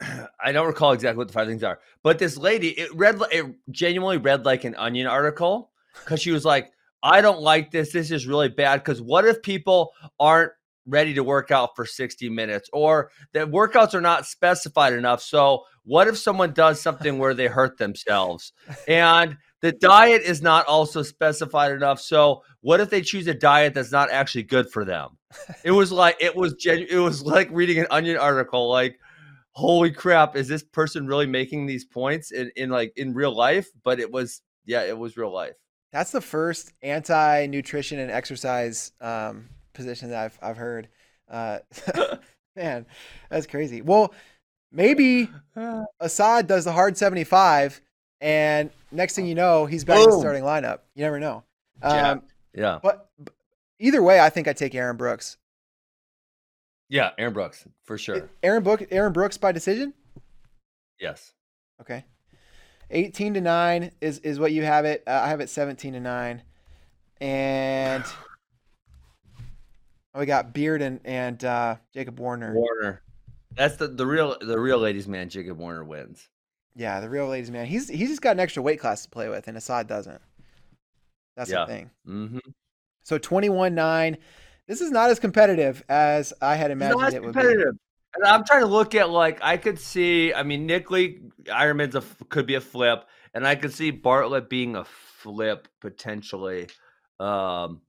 [0.43, 3.45] I don't recall exactly what the five things are, but this lady, it read, it
[3.71, 5.71] genuinely read like an Onion article
[6.03, 6.71] because she was like,
[7.03, 7.91] "I don't like this.
[7.91, 10.51] This is really bad." Because what if people aren't
[10.87, 15.63] ready to work out for 60 minutes or that workouts are not specified enough so
[15.83, 18.53] what if someone does something where they hurt themselves
[18.87, 23.73] and the diet is not also specified enough so what if they choose a diet
[23.73, 25.09] that's not actually good for them
[25.63, 28.97] it was like it was genu- it was like reading an onion article like
[29.51, 33.67] holy crap is this person really making these points in, in like in real life
[33.83, 35.55] but it was yeah it was real life
[35.91, 40.89] That's the first anti-nutrition and exercise um, position that I've I've heard.
[41.29, 41.59] Uh,
[42.55, 42.85] man,
[43.29, 43.81] that's crazy.
[43.81, 44.13] Well,
[44.71, 45.29] maybe
[45.99, 47.81] Assad does the hard 75,
[48.21, 50.79] and next thing you know, he's back in the starting lineup.
[50.95, 51.43] You never know.
[51.81, 52.11] Yeah.
[52.11, 52.21] Um,
[52.53, 53.33] yeah but, but
[53.79, 55.38] either way, I think I take Aaron Brooks.
[56.89, 59.93] yeah aaron brooks for sure Aaron Book, Aaron Brooks by decision.
[60.99, 61.33] yes
[61.79, 62.03] Okay.
[62.89, 65.03] 18 to 9 is, is what you have it.
[65.07, 66.41] Uh, I have it 17 to 9.
[67.19, 68.03] And
[70.15, 72.53] we got Beard and, and uh, Jacob Warner.
[72.53, 73.01] warner
[73.55, 76.29] that's the the real the real ladies man jacob warner wins
[76.75, 77.65] Yeah, the real ladies man.
[77.65, 80.21] He's he's just got an extra weight class to play with, and Assad doesn't.
[81.35, 81.65] That's Yeah.
[81.65, 81.89] the thing.
[82.07, 82.38] mm-hmm.
[83.03, 84.17] So 21 9.
[84.67, 87.73] This is not as competitive as I had imagined it would competitive.
[88.18, 90.34] And I'm trying to look at like I could see.
[90.34, 93.05] I mean, Nick Lee Eierman's a could be a flip,
[93.36, 96.68] and I could see Bartlett being a flip potentially.
[97.20, 97.82] Um,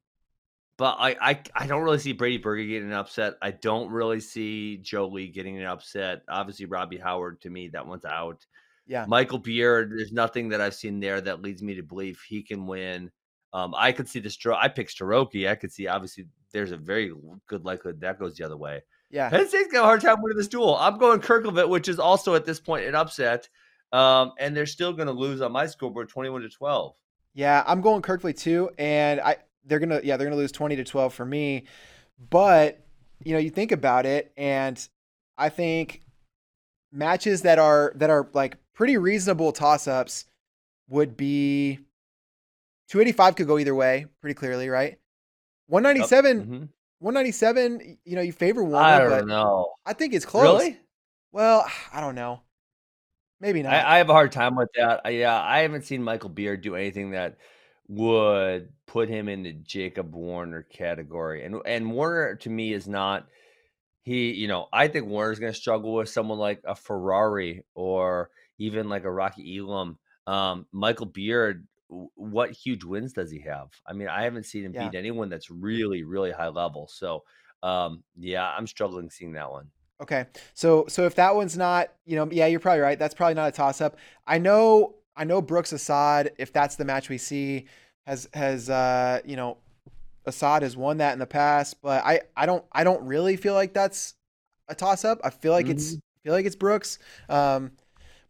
[0.77, 3.37] but I, I I don't really see Brady Berge getting an upset.
[3.41, 6.23] I don't really see Joe Lee getting an upset.
[6.29, 8.45] Obviously, Robbie Howard to me that one's out.
[8.87, 9.07] Yeah.
[9.09, 12.67] Michael Beard, there's nothing that I've seen there that leads me to believe he can
[12.67, 13.11] win.
[13.55, 14.59] Um, I could see the stroke.
[14.61, 15.35] I picked Stroke.
[15.37, 17.13] I could see obviously there's a very
[17.47, 18.83] good likelihood that goes the other way.
[19.11, 19.31] Yeah.
[19.31, 20.77] Penn State's got a hard time winning this duel.
[20.77, 23.49] I'm going Kerkvliet, which is also at this point an upset.
[23.91, 26.95] Um, and they're still going to lose on my scoreboard 21 to 12.
[27.35, 30.83] Yeah, I'm going Kirkley too, and I they're gonna yeah they're gonna lose twenty to
[30.83, 31.67] twelve for me,
[32.31, 32.85] but
[33.23, 34.89] you know you think about it, and
[35.37, 36.03] I think
[36.91, 40.25] matches that are that are like pretty reasonable toss ups
[40.89, 41.79] would be
[42.89, 44.99] 285 could go either way pretty clearly, right?
[45.67, 46.69] 197 Mhm.
[47.01, 49.73] 197 you know you favor Warner, I don't know.
[49.87, 50.61] I think it's close.
[50.61, 50.79] Really?
[51.33, 52.43] Well, I don't know.
[53.41, 53.73] Maybe not.
[53.73, 55.03] I, I have a hard time with that.
[55.05, 57.37] I, yeah, I haven't seen Michael Beard do anything that
[57.87, 61.45] would put him in the Jacob Warner category.
[61.45, 63.27] And and Warner to me is not
[64.09, 68.31] he, you know, I think Warner's going to struggle with someone like a Ferrari or
[68.59, 69.99] even like a Rocky Elam.
[70.27, 73.69] Um, Michael Beard, what huge wins does he have?
[73.87, 74.89] I mean, I haven't seen him Yeah.
[74.89, 76.87] beat anyone that's really, really high level.
[76.89, 77.25] So,
[77.63, 79.71] um, yeah, I'm struggling seeing that one.
[80.01, 80.27] Okay.
[80.55, 82.99] So so if that one's not, you know, yeah, you're probably right.
[82.99, 83.97] That's probably not a toss up.
[84.27, 87.67] I know I know Brooks Assad, if that's the match we see,
[88.07, 89.59] has has uh, you know,
[90.25, 93.55] Assad has won that in the past, but I I don't I don't really feel
[93.55, 94.15] like that's
[94.69, 95.21] a toss up.
[95.25, 96.99] I feel like it's I feel like it's Brooks.
[97.29, 97.73] Um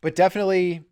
[0.01, 0.85] but definitely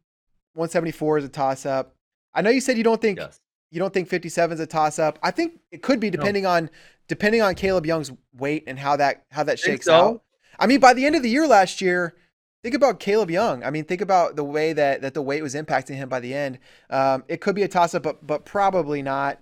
[0.55, 1.96] 174 is a toss up.
[2.37, 3.41] I know you said you don't think Yes.
[3.71, 5.19] you don't think 57 is a toss up.
[5.23, 6.71] I think it could be depending on
[7.09, 9.95] depending on Caleb Young's weight and how that how that shakes so?
[9.95, 10.23] out.
[10.59, 12.15] I mean, by the end of the year last year,
[12.63, 13.63] think about Caleb Young.
[13.65, 16.35] I mean, think about the way that, that the weight was impacting him by the
[16.35, 16.59] end.
[16.91, 19.41] Um, it could be a toss up, but, but probably not.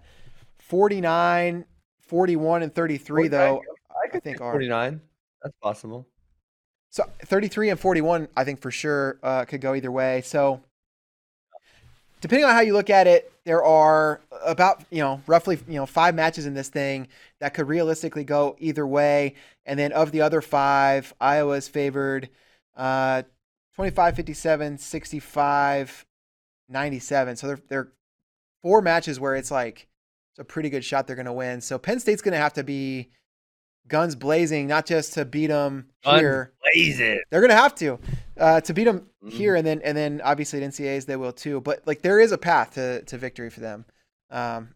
[0.59, 1.64] 49,
[2.01, 4.53] 41, and 33, though, I, could I think think are.
[4.53, 5.01] 49.
[5.42, 6.07] That's possible.
[6.90, 10.22] So 33 and 41, I think for sure uh, could go either way.
[10.22, 10.62] So
[12.25, 15.85] depending on how you look at it, there are about you know roughly you know
[15.85, 17.07] five matches in this thing
[17.39, 19.35] that could realistically go either way.
[19.66, 22.31] And then of the other five, Iowa's favored
[22.79, 23.25] uh,
[23.75, 26.07] 25, 57, 65,
[26.70, 27.37] 97.
[27.37, 27.89] So they're they're
[28.62, 29.87] four matches where it's like
[30.33, 31.61] it's a pretty good shot they're going to win.
[31.61, 33.11] So Penn State's going to have to be
[33.89, 36.53] guns blazing, not just to beat them here.
[36.62, 37.20] Blaze it.
[37.30, 37.99] They're gonna have to
[38.39, 39.30] uh, to beat them Mhm.
[39.30, 41.61] here, and then and then obviously at NCAA's they will too.
[41.61, 43.85] But like there is a path to to victory for them.
[44.30, 44.74] Um,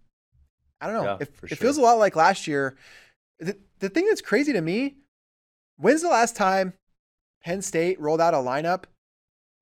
[0.81, 1.11] I don't know.
[1.13, 2.77] Yeah, it for it feels a lot like last year.
[3.41, 4.97] The the thing that's crazy to me,
[5.77, 6.75] when's the last time
[7.43, 8.85] Penn State rolled out a lineup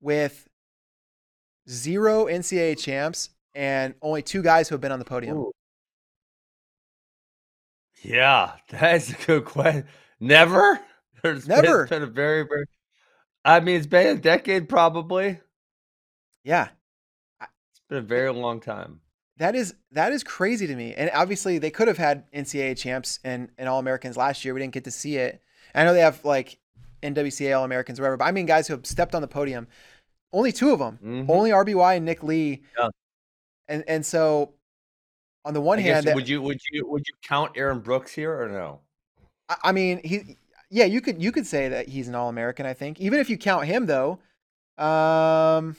[0.01, 0.47] with
[1.68, 5.36] zero NCAA champs and only two guys who have been on the podium?
[5.38, 5.53] Ooh.
[8.03, 9.86] Yeah, that's a good question.
[10.20, 10.80] Never?
[11.22, 11.82] There's been- Never.
[11.82, 12.66] It's been a very, very.
[13.44, 15.40] I mean, it's been a decade probably.
[16.44, 16.68] Yeah,
[17.40, 19.01] It's been a very long time.
[19.38, 20.94] That is that is crazy to me.
[20.94, 24.55] And obviously they could have had NCAA champs and, and All Americans last year.
[24.55, 25.42] We didn't get to see it.
[25.74, 26.59] I know they have like
[27.03, 29.66] NWCA All Americans whatever, but I mean guys who have stepped on the podium.
[30.32, 30.99] Only two of them.
[31.05, 31.26] Mhm.
[31.30, 32.62] Only RBY and Nick Lee.
[32.78, 32.88] Yeah.
[33.68, 34.55] And and so
[35.47, 37.80] on the one I guess, hand, that- would you would you would you count Aaron
[37.80, 38.80] Brooks here or no?
[39.49, 40.36] I, I mean he
[40.70, 43.01] yeah, you could you could say that he's an All American, I think.
[43.01, 44.18] Even if you count him though,
[44.76, 45.76] um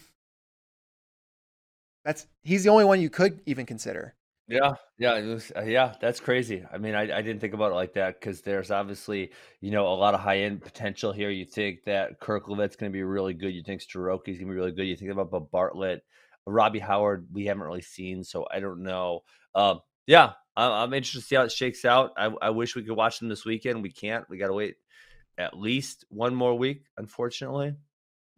[2.06, 4.16] that's he's the only one you could even consider.
[4.48, 5.94] Yeah, yeah, was, uh, yeah.
[6.00, 6.64] That's crazy.
[6.72, 9.90] I mean, I, I didn't think about it like that because there's obviously you know
[9.90, 11.30] a lot of high end potential here.
[11.30, 13.54] You think that Kerkvliet's going to be really good.
[13.54, 14.88] You think Stroke's going to be really good.
[14.88, 16.02] You think about Bartlett,
[16.46, 17.28] Robbie Howard.
[17.34, 19.24] We haven't really seen, so I don't know.
[19.58, 22.14] Um, yeah, I'm, I'm interested to see how it shakes out.
[22.16, 23.82] I, I wish we could watch them this weekend.
[23.82, 24.30] We can't.
[24.30, 24.76] We got to wait
[25.38, 27.76] at least one more week, unfortunately.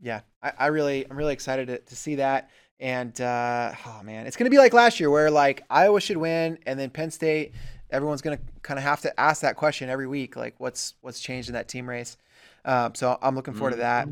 [0.02, 2.50] yeah, I, I really, I'm really excited to, to see that.
[2.80, 6.58] And uh, oh man, it's gonna be like last year where like Iowa should win,
[6.66, 7.54] and then Penn State,
[7.90, 11.50] everyone's gonna kind of have to ask that question every week, like what's what's changed
[11.50, 12.16] in that team race.
[12.64, 14.08] Um, so I'm looking forward to that.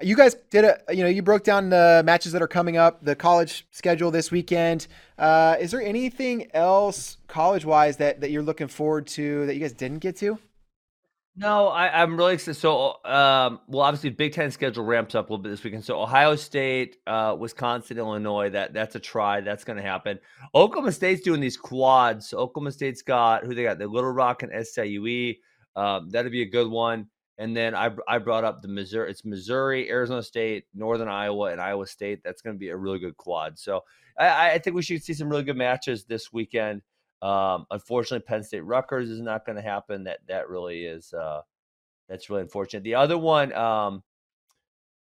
[0.00, 3.04] You guys did a, you know, you broke down the matches that are coming up,
[3.04, 4.86] the college schedule this weekend.
[5.18, 9.60] Uh, is there anything else college wise that that you're looking forward to that you
[9.60, 10.38] guys didn't get to?
[11.40, 12.58] No, I, I'm really excited.
[12.58, 15.84] So, um, well, obviously, Big Ten schedule ramps up a little bit this weekend.
[15.84, 18.50] So, Ohio State, uh, Wisconsin, Illinois.
[18.50, 19.40] That that's a try.
[19.40, 20.18] That's going to happen.
[20.52, 22.30] Oklahoma State's doing these quads.
[22.30, 23.78] So Oklahoma State's got who they got?
[23.78, 25.38] The Little Rock and SIUE.
[25.76, 27.06] Um, that'd be a good one.
[27.38, 29.10] And then I I brought up the Missouri.
[29.10, 32.20] It's Missouri, Arizona State, Northern Iowa, and Iowa State.
[32.24, 33.58] That's going to be a really good quad.
[33.58, 33.84] So
[34.18, 36.82] I, I think we should see some really good matches this weekend.
[37.22, 40.04] Um, unfortunately, Penn State Rutgers is not going to happen.
[40.04, 41.42] That that really is uh,
[42.08, 42.82] that's really unfortunate.
[42.82, 44.02] The other one, um,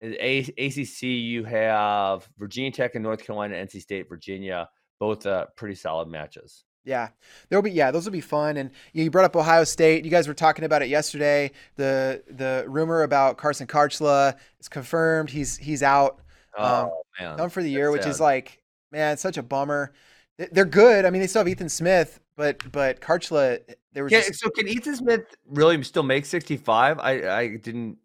[0.01, 1.03] is A- ACC.
[1.03, 4.69] You have Virginia Tech and North Carolina, NC State, Virginia,
[5.01, 6.65] both uh, pretty solid matches.
[6.85, 7.09] Yeah,
[7.49, 8.57] there'll be yeah, those will be fun.
[8.59, 10.05] And you brought up Ohio State.
[10.05, 11.51] You guys were talking about it yesterday.
[11.77, 15.31] The the rumor about Carson Kharchla is confirmed.
[15.31, 16.19] He's he's out
[16.59, 18.61] Um, Oh man, done for the year, that's which is like
[18.93, 19.93] man, such a bummer.
[20.37, 21.05] They- They're good.
[21.05, 23.61] I mean, they still have Ethan Smith, but but Kharchla,
[23.93, 26.99] there was Yeah, just, so can Ethan Smith really still make 65?
[26.99, 27.99] I I didn't.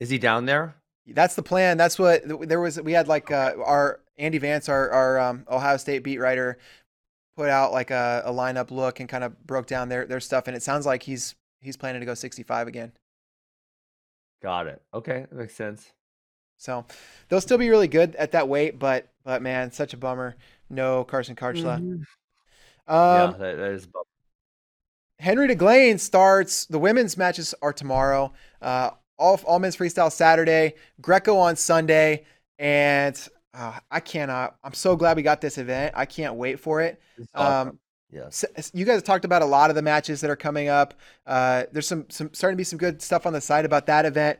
[0.00, 0.74] Is he down there?
[1.08, 1.76] that's the plan.
[1.78, 2.80] That's what there was.
[2.82, 6.58] We had like uh, our Andy Vance, our our um, Ohio State beat writer,
[7.36, 10.46] put out like a, a lineup look and kind of broke down their their stuff,
[10.46, 12.92] and it sounds like he's he's planning to go 65 again.
[14.42, 14.82] Got it.
[14.94, 15.92] Okay, that makes sense.
[16.58, 16.86] So
[17.28, 20.36] they'll still be really good at that weight, but but man, such a bummer.
[20.70, 21.78] No Carson Kharchla.
[21.80, 22.04] Mhm.
[22.88, 23.84] Um, yeah, that, that is.
[23.84, 24.04] a bummer.
[25.18, 26.66] Henry DeGlane starts.
[26.66, 28.32] The women's matches are tomorrow.
[28.60, 30.74] Uh, all all men's freestyle Saturday.
[31.00, 32.24] Greco on Sunday,
[32.58, 34.56] and uh, I cannot.
[34.62, 35.94] I'm so glad we got this event.
[35.96, 37.00] I can't wait for it.
[37.16, 37.78] It's Um, awesome.
[38.12, 38.70] yes.
[38.74, 40.94] You guys talked about a lot of the matches that are coming up.
[41.26, 44.04] Uh, there's some some starting to be some good stuff on the site about that
[44.04, 44.38] event.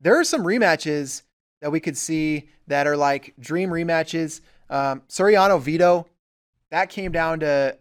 [0.00, 1.22] There are some rematches
[1.62, 4.40] that we could see that are like dream rematches.
[4.68, 6.06] Um, Soriano Vito,
[6.70, 7.78] that came down to That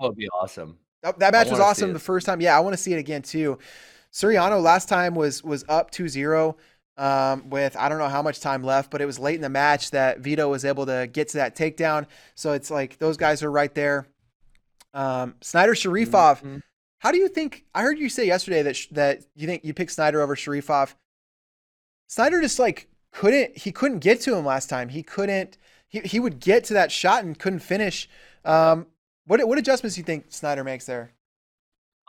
[0.00, 0.78] would be awesome.
[1.02, 2.40] that, that match was awesome the first time.
[2.40, 3.58] Yeah, I want to see it again too.
[4.12, 6.54] Soriano last time was was up 2-0
[7.00, 9.48] um, with I don't know how much time left, but it was late in the
[9.48, 12.06] match that Vito was able to get to that takedown.
[12.34, 14.06] So it's like those guys are right there.
[14.94, 16.62] Um, Snyder Sharifov, Mhm.
[16.98, 17.64] How do you think?
[17.74, 20.94] I heard you say yesterday that sh- that you think you picked Snyder over Sharifov.
[22.08, 24.90] Snyder just like couldn't he couldn't get to him last time.
[24.90, 25.56] He couldn't
[25.88, 28.08] he, he would get to that shot and couldn't finish.
[28.44, 28.86] Um,
[29.26, 31.12] what what adjustments do you think Snyder makes there?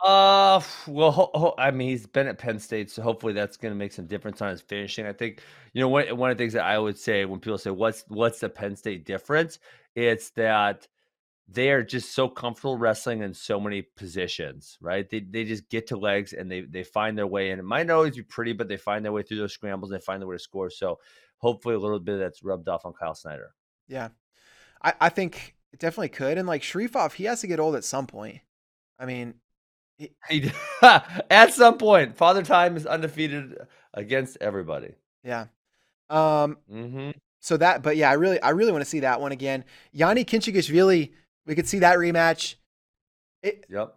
[0.02, 3.72] Uh, well, ho- ho- I mean, he's been at Penn State, so hopefully that's going
[3.72, 5.06] to make some difference on his finishing.
[5.06, 5.42] I think,
[5.74, 8.04] you know, one one of the things that I would say when people say, "What's
[8.08, 9.60] what's the Penn State difference?"
[9.94, 10.88] It's that
[11.48, 15.08] they are just so comfortable wrestling in so many positions, right?
[15.08, 17.60] They they just get to legs and they they find their way in.
[17.60, 20.00] It might not always be pretty, but they find their way through those scrambles and
[20.00, 20.70] they find their way to score.
[20.70, 20.98] So
[21.38, 23.54] hopefully, a little bit of that's rubbed off on Kyle Snyder.
[23.88, 24.08] Yeah,
[24.82, 26.38] I I think it definitely could.
[26.38, 28.40] And like Sharifov, he has to get old at some point.
[28.98, 29.34] I mean,
[30.28, 30.50] He
[30.82, 33.56] at some point, Father Time is undefeated
[33.94, 34.94] against everybody.
[35.24, 35.46] yeah.
[36.10, 37.10] Um, Mm-hmm.
[37.40, 39.64] so that, but yeah, I really, I really want to see that one again.
[39.96, 41.12] Yianni Kinchigashvili,
[41.46, 42.56] we could see that rematch.
[43.42, 43.94] It, Yep.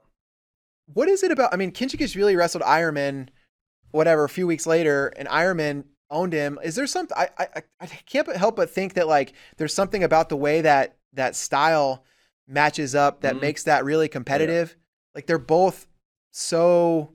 [0.94, 1.54] what is it about?
[1.54, 3.28] I mean, Kinchigashvili wrestled Eierman,
[3.92, 6.58] whatever, a few weeks later, and Eierman owned him.
[6.64, 7.16] Is there something?
[7.18, 7.48] I, I,
[7.82, 12.04] I can't help but think that like there's something about the way that that style
[12.48, 13.42] matches up that Mhm.
[13.42, 14.76] makes that really competitive.
[15.16, 15.88] Like they're both
[16.36, 17.12] so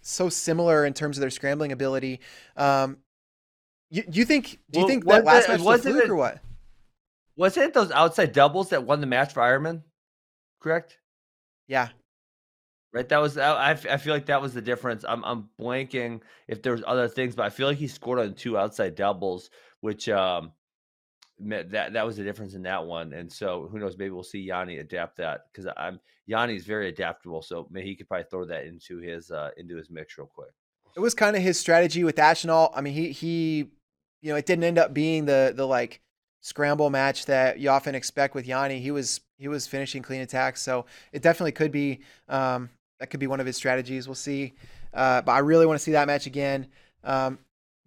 [0.00, 2.20] so similar in terms of their scrambling ability.
[2.56, 2.96] Um,
[3.90, 4.58] you, do you think?
[4.70, 6.40] Do you Well, think that last it- match was a fluke it- or what?
[7.36, 9.82] Wasn't it those outside doubles that won the match for Eierman?
[10.60, 10.98] Correct.
[11.66, 11.88] Yeah,
[12.92, 13.08] Right.
[13.08, 13.36] That was.
[13.36, 15.04] I, I feel like that was the difference.
[15.06, 15.24] I'm.
[15.24, 18.56] I'm blanking if there was other things, but I feel like he scored on two
[18.56, 19.50] outside doubles,
[19.80, 20.52] which um,
[21.40, 23.12] that that was the difference in that one.
[23.12, 23.96] And so who knows?
[23.98, 28.08] Maybe we'll see Yianni adapt that because I'm Yianni's very adaptable, so maybe he could
[28.08, 30.50] probably throw that into his uh into his mix real quick.
[30.96, 32.70] it was kind of his strategy with Ashenall.
[32.74, 33.70] I mean, he he,
[34.22, 36.00] you know, it didn't end up being the the like
[36.40, 38.80] scramble match that you often expect with Yianni.
[38.80, 42.70] He was he was finishing clean attacks, so it definitely could be um,
[43.00, 44.06] that could be one of his strategies.
[44.06, 44.54] We'll see,
[44.92, 46.68] uh, but I really want to see that match again.
[47.02, 47.38] Um,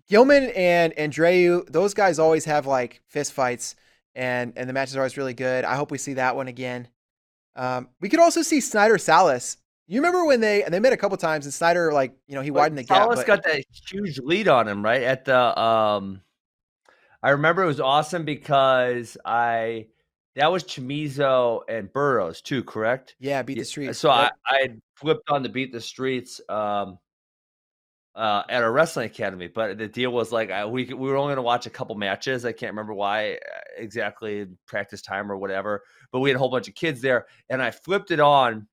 [0.07, 3.75] Gilman and Andreu, those guys always have like fist fights,
[4.15, 5.65] and and the matches are always really good.
[5.65, 6.87] I hope we see that one again.
[7.55, 9.57] Um, we could also see Snyder Salas.
[9.87, 12.41] You remember when they and they met a couple times, and Snyder like you know
[12.41, 13.03] he But widened the gap.
[13.03, 15.03] Salas got that huge lead on him, right?
[15.03, 16.21] At the um
[17.21, 19.87] I remember it was awesome because I
[20.35, 23.15] that was Chamizo and Burroughs too, correct?
[23.19, 23.97] Yeah, beat the streets.
[23.99, 24.31] So Yep.
[24.45, 26.99] I I flipped on to beat the streets um
[28.17, 31.29] uh, at a wrestling academy, but the deal was like I, we we were only
[31.29, 32.45] going to watch a couple matches.
[32.45, 35.83] I can't remember why uh, exactly, practice time or whatever.
[36.11, 38.67] But we had a whole bunch of kids there, and I flipped it on,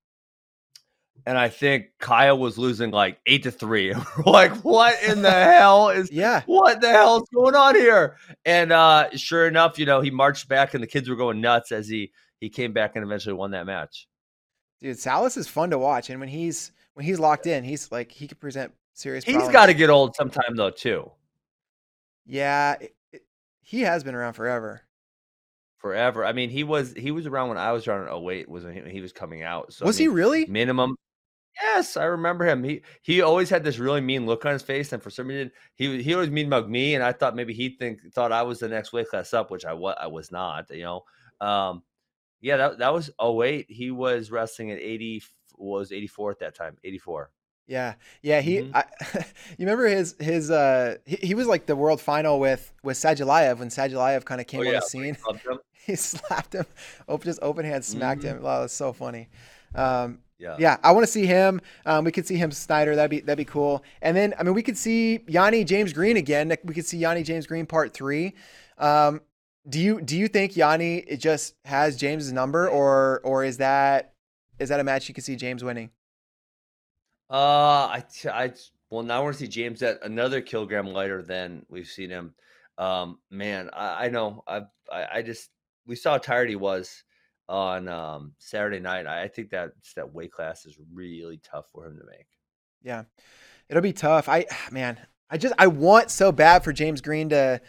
[1.26, 3.94] and I think Kyle was losing like eight to three.
[4.26, 8.16] Like, what in the hell is yeah, what the hell's going on here?
[8.46, 11.70] And uh sure enough, you know, he marched back and the kids were going nuts
[11.70, 14.08] as he he came back and eventually won that match.
[14.80, 18.10] dude, Salas is fun to watch, and when he's when he's locked in, he's like
[18.10, 19.24] he could present serious.
[19.24, 21.10] He's got to get old sometime though, too.
[22.26, 23.22] Yeah, it, it,
[23.60, 24.82] he has been around forever.
[25.76, 26.24] Forever.
[26.24, 28.72] I mean, he was he was around when I was around in 08 was when
[28.72, 29.72] he, when he was coming out.
[29.72, 30.46] So I was he really?
[30.46, 30.96] minimum
[31.62, 32.64] Yes, I remember him.
[32.64, 35.52] He he always had this really mean look on his face, and for some reason,
[35.76, 38.58] he he always mean mug me, and I thought maybe he think thought I was
[38.58, 40.68] the next weight class up, which I was I was not.
[40.70, 41.82] You know, um,
[42.40, 45.22] yeah, that that was oh wait, He was wrestling at 80
[45.56, 47.30] was 84 at that time, 84.
[47.66, 48.40] Yeah, yeah.
[48.40, 48.70] He, Mhm.
[48.74, 48.84] I,
[49.58, 53.58] you remember his his uh he, he was like the world final with with Sadulaev
[53.58, 55.14] when Sadulaev kind of came Oh, on yeah, the scene.
[55.14, 55.58] Him.
[55.86, 56.66] he slapped him,
[57.08, 58.36] open just open hand smacked Mhm.
[58.36, 58.42] him.
[58.42, 59.28] Wow, that's so funny.
[59.74, 61.60] Um, Yeah, yeah, I want to see him.
[61.86, 62.94] Um, we could see him Snyder.
[62.96, 63.82] That'd be that'd be cool.
[64.02, 66.52] And then I mean, we could see Yianni James Green again.
[66.64, 68.34] We could see Yianni James Green part three.
[68.76, 69.20] Um,
[69.68, 74.12] do you do you think Yianni it just has James's number, or or is that
[74.58, 75.90] is that a match you could see James winning?
[77.30, 78.52] Uh, I, t- I,
[78.90, 82.34] well, now want to see James at another kilogram lighter than we've seen him.
[82.78, 84.42] Um, man, I, I know.
[84.46, 84.62] I,
[84.92, 85.50] I, I just
[85.86, 87.04] we saw how tired he was
[87.48, 89.06] on um Saturday night.
[89.06, 92.26] I, I think that that weight class is really tough for him to make.
[92.82, 93.04] Yeah,
[93.68, 94.28] it'll be tough.
[94.28, 94.98] I man,
[95.30, 97.60] I just I want so bad for James Green to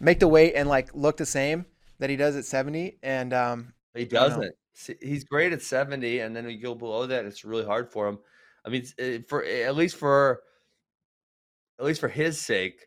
[0.00, 1.66] make the weight and like look the same
[1.98, 2.98] that he does at seventy.
[3.02, 4.44] And um, He I don't know.
[4.44, 4.54] doesn't.
[5.00, 7.24] He's great at seventy, and then we go below that.
[7.24, 8.18] It's really hard for him.
[8.64, 10.42] I mean, uh, for at least for
[11.78, 12.86] at least for his sake,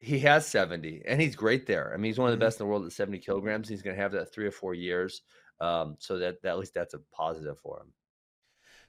[0.00, 1.92] he has 70 and he's great there.
[1.92, 2.46] I mean, he's one of the Mhm.
[2.46, 3.68] best in the world at 70 kilograms.
[3.68, 5.22] He's going to have that three or four years.
[5.60, 7.92] Um, so that, that at least that's a positive for him.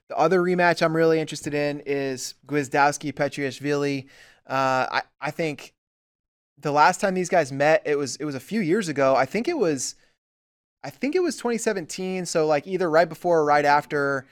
[0.08, 4.06] The other rematch I'm really interested in is Gwiazdowski Petriashvili.
[4.46, 5.74] Uh, I I think
[6.58, 9.16] the last time these guys met, it was it was a few years ago.
[9.16, 9.96] I think it was,
[10.84, 12.26] I think it was 2017.
[12.26, 14.26] So like either right before or right after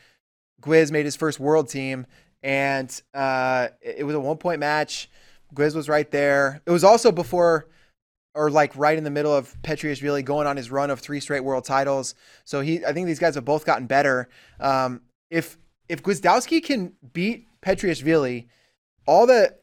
[0.60, 2.06] Gwiz made his first world team,
[2.42, 5.10] and uh, it, was a one point match.
[5.54, 6.62] Gwiz was right there.
[6.66, 7.68] It was also before
[8.34, 9.54] or like right in the middle of
[10.02, 12.14] really going on his run of three straight world titles.
[12.44, 14.28] So he, I think these guys have both gotten better.
[14.58, 15.56] Um, if
[15.88, 18.46] if Gwiazdowski can beat Petriashvili,
[19.06, 19.54] all the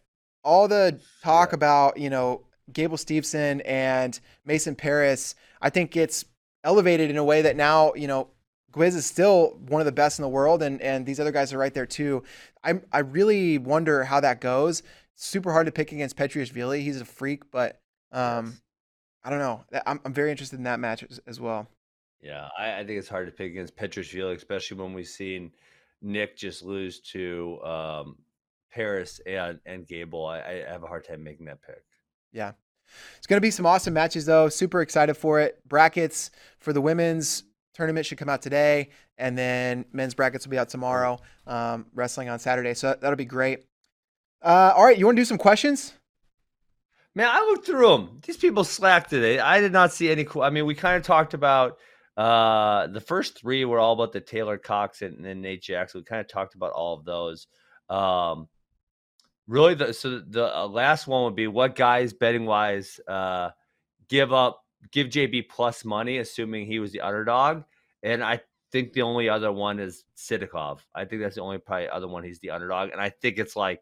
[0.43, 1.55] all the talk yeah.
[1.55, 6.25] about you know Gable Steveson and Mason Parris, I think gets
[6.63, 8.29] elevated in a way that now you know
[8.71, 11.53] Gwiz is still one of the best in the world, and and these other guys
[11.53, 12.23] are right there too.
[12.63, 14.83] I I really wonder how that goes.
[15.15, 16.81] Super hard to pick against Petriashvili.
[16.81, 17.79] He's a freak, but
[18.11, 18.57] um,
[19.23, 19.63] I don't know.
[19.85, 21.67] I'm I'm very interested in that match as, as well.
[22.21, 25.51] Yeah, I, I, think it's hard to pick against Petriashvili, especially when we've seen
[26.03, 28.17] Nick just lose to um,
[28.71, 30.25] Parris and and Gable.
[30.25, 31.83] I, I have a hard time making that pick.
[32.31, 32.53] Yeah.
[33.17, 34.49] It's going to be some awesome matches, though.
[34.49, 35.61] Super excited for it.
[35.67, 37.43] Brackets for the women's
[37.73, 41.19] tournament should come out today, and then men's brackets will be out tomorrow.
[41.47, 43.65] Um, wrestling on Saturday, so that'll be great.
[44.41, 45.93] Uh, all right, you want to do some questions?
[47.13, 48.19] Man, I looked through them.
[48.25, 49.37] These people slacked today.
[49.39, 50.25] I did not see any.
[50.41, 51.77] I mean, we kind of talked about
[52.17, 55.99] uh, the first three were all about the Taylor Cox and, and Nate Jackson.
[56.01, 57.47] We kind of talked about all of those.
[57.89, 58.47] Um,
[59.47, 63.49] really, the so the uh, last one would be what guys betting wise uh,
[64.07, 67.63] give up give JB plus money, assuming he was the underdog.
[68.03, 70.79] And I think the only other one is Sidakov.
[70.95, 72.91] I think that's the only probably other one he's the underdog.
[72.91, 73.81] And I think it's like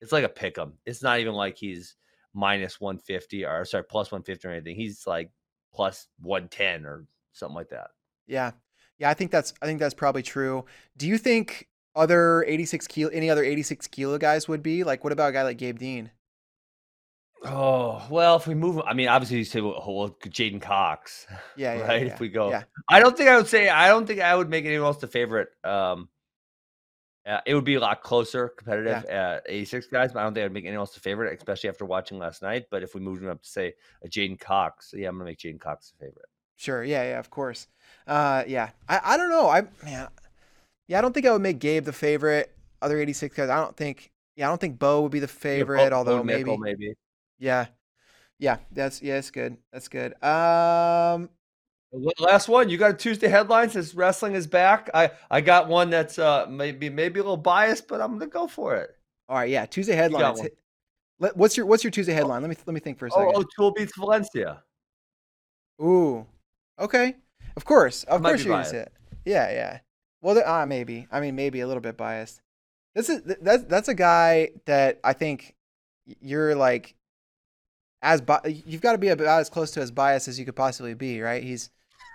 [0.00, 0.74] it's like a pick 'em.
[0.84, 1.96] It's not even like he's
[2.34, 4.76] minus 150 or sorry, plus 150 or anything.
[4.76, 5.30] He's like
[5.72, 7.88] plus 110 or something like that.
[8.26, 8.52] Yeah.
[8.98, 10.64] Yeah, I think that's I think that's probably true.
[10.96, 14.84] Do you think other 86 kilo any other 86 kilo guys would be?
[14.84, 16.10] Like what about a guy like Gabe Dean?
[17.44, 21.26] Oh well, if we move, I mean, obviously you say well, well J'den Cox,
[21.56, 22.06] yeah, yeah right.
[22.06, 22.64] Yeah, if we go, yeah.
[22.88, 25.06] I don't think I would say I don't think I would make anyone else the
[25.06, 25.48] favorite.
[25.62, 26.08] Um,
[27.26, 29.36] uh, it would be a lot closer, competitive yeah.
[29.36, 31.86] at 86 guys, but I don't think I'd make anyone else the favorite, especially after
[31.86, 32.66] watching last night.
[32.70, 33.74] But if we moved him up to say
[34.04, 36.26] a J'den Cox, yeah, I'm gonna make J'den Cox the favorite.
[36.56, 37.66] Sure, yeah, yeah, of course.
[38.06, 40.08] Uh, yeah, I, I don't know, I man,
[40.86, 42.50] yeah, I don't think I would make Gabe the favorite.
[42.82, 44.10] Other 86 guys, I don't think.
[44.36, 46.94] Yeah, I don't think Bo would be the favorite, yeah, Bo, although Bo maybe, maybe.
[47.38, 47.66] Yeah,
[48.38, 49.56] yeah, that's yeah, it's good.
[49.72, 50.22] That's good.
[50.22, 51.30] Um,
[52.18, 54.90] Last one, you got a Tuesday headline says wrestling is back.
[54.94, 58.48] I I got one that's uh maybe maybe a little biased, but I'm gonna go
[58.48, 58.96] for it.
[59.28, 60.40] All right, yeah, Tuesday headlines.
[61.18, 62.42] What's your what's your Tuesday headline?
[62.42, 63.32] Let me let me think for a second.
[63.36, 64.62] Oh, oh Tool beats Valencia.
[65.80, 66.26] Ooh,
[66.80, 67.14] okay.
[67.56, 68.92] Of course, of course you're gonna say it.
[69.24, 69.78] Yeah, yeah.
[70.20, 71.06] Well, uh, maybe.
[71.12, 72.42] I mean, maybe a little bit biased.
[72.96, 75.54] This is that's that's a guy that I think
[76.20, 76.96] you're like
[78.04, 80.54] as bi- you've got to be about as close to as biased as you could
[80.54, 81.42] possibly be, right?
[81.42, 81.70] He's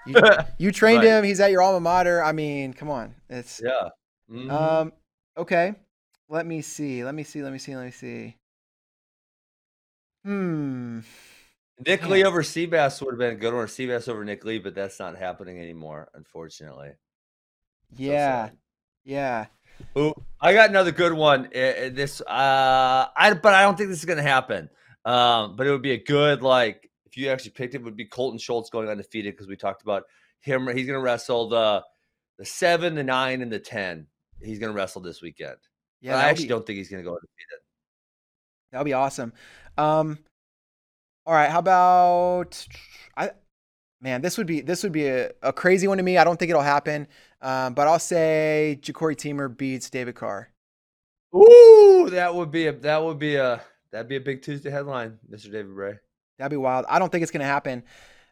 [0.06, 0.16] you,
[0.58, 1.08] you trained right.
[1.08, 1.24] him.
[1.26, 2.24] He's at your alma mater.
[2.24, 3.16] I mean, come on.
[3.30, 3.90] It's yeah.
[4.32, 4.52] Mm-hmm.
[4.52, 4.94] Um.
[5.36, 5.74] Okay.
[6.30, 7.04] Let me see.
[7.04, 7.42] Let me see.
[7.42, 7.76] Let me see.
[7.76, 8.36] Let me see.
[10.24, 11.00] Hmm.
[11.86, 13.66] Nick Lee over Seabass would have been a good one.
[13.66, 16.92] Seabass over Nick Lee, but that's not happening anymore, unfortunately.
[17.96, 18.50] Yeah.
[18.50, 18.54] So
[19.06, 19.46] yeah.
[19.98, 21.50] Ooh, I got another good one.
[21.52, 24.70] This, uh, I but I don't think this is gonna happen.
[25.10, 28.05] Um, but it would be a good like if you actually picked it, would be
[28.05, 30.03] Colton Schultz going undefeated because we talked about
[30.39, 30.68] him.
[30.68, 31.84] He's going to wrestle the
[32.38, 34.05] the seven, the nine, and the ten.
[34.39, 35.57] He's going to wrestle this weekend.
[35.99, 37.60] Yeah, I actually be, don't think he's going to go undefeated.
[38.72, 39.34] That'll be awesome.
[39.80, 40.20] Um,
[41.26, 42.68] all right, how about
[43.18, 43.32] I?
[44.01, 46.20] Man, this would be this would be a, a crazy one to me.
[46.20, 47.07] I don't think it'll happen,
[47.41, 50.51] um, but I'll say Jacori Teemer beats David Carr.
[51.36, 53.60] Ooh, that would be a that would be a
[53.92, 55.52] that'd be a big Tuesday headline, Mr.
[55.52, 55.94] David Bray.
[56.38, 56.86] That'd be wild.
[56.90, 57.84] I don't think it's going to happen.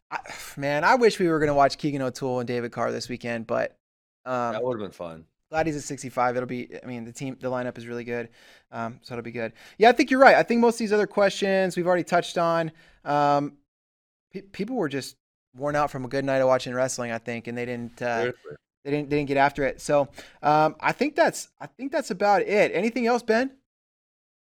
[0.10, 0.20] I,
[0.56, 3.48] man, I wish we were going to watch Keegan O'Toole and David Carr this weekend,
[3.48, 3.78] but
[4.26, 5.26] um, that would have been fun.
[5.50, 6.36] Glad he's at 65.
[6.36, 6.70] It'll be.
[6.82, 8.30] I mean, the team, the lineup is really good,
[8.72, 9.54] um, so it'll be good.
[9.78, 10.36] Yeah, I think you're right.
[10.36, 12.72] I think most of these other questions we've already touched on.
[13.06, 13.54] Um,
[14.32, 15.16] pe- people were just
[15.56, 18.02] worn out from a good night of watching wrestling, I think, and they didn't.
[18.02, 18.32] Uh,
[18.84, 19.10] they didn't.
[19.10, 19.82] They didn't get after it.
[19.82, 20.10] So
[20.42, 21.50] um, I think that's.
[21.60, 22.72] I think that's about it.
[22.74, 23.52] Anything else, Ben?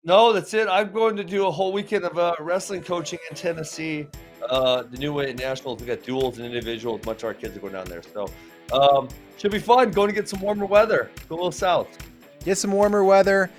[0.05, 0.69] No, that's it.
[0.69, 4.07] I'm going to do a whole weekend of uh, wrestling coaching in Tennessee.
[4.49, 7.05] Uh, the new way at nationals, we got duels and individuals.
[7.05, 8.29] Much of our kids are going down there, so
[8.73, 9.91] um, should be fun.
[9.91, 11.11] Going to get some warmer weather.
[11.29, 11.89] Go a little south.
[12.45, 13.51] Get some warmer weather.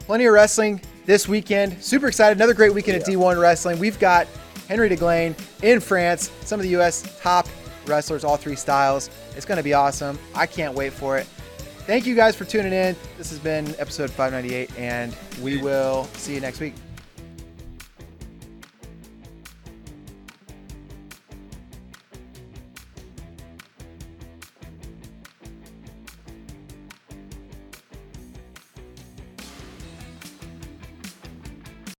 [0.00, 1.80] Plenty of wrestling this weekend.
[1.82, 2.38] Super excited.
[2.38, 3.12] Another great weekend yeah.
[3.12, 3.78] at D1 Wrestling.
[3.78, 4.26] We've got
[4.68, 6.32] Henri Deglane in France.
[6.40, 7.20] Some of the U.S.
[7.20, 7.46] top
[7.86, 9.10] wrestlers, all three styles.
[9.36, 10.18] It's going to be awesome.
[10.34, 11.28] I can't wait for it.
[11.86, 12.94] Thank you guys for tuning in.
[13.18, 16.74] This has been episode 598, and we will see you next week.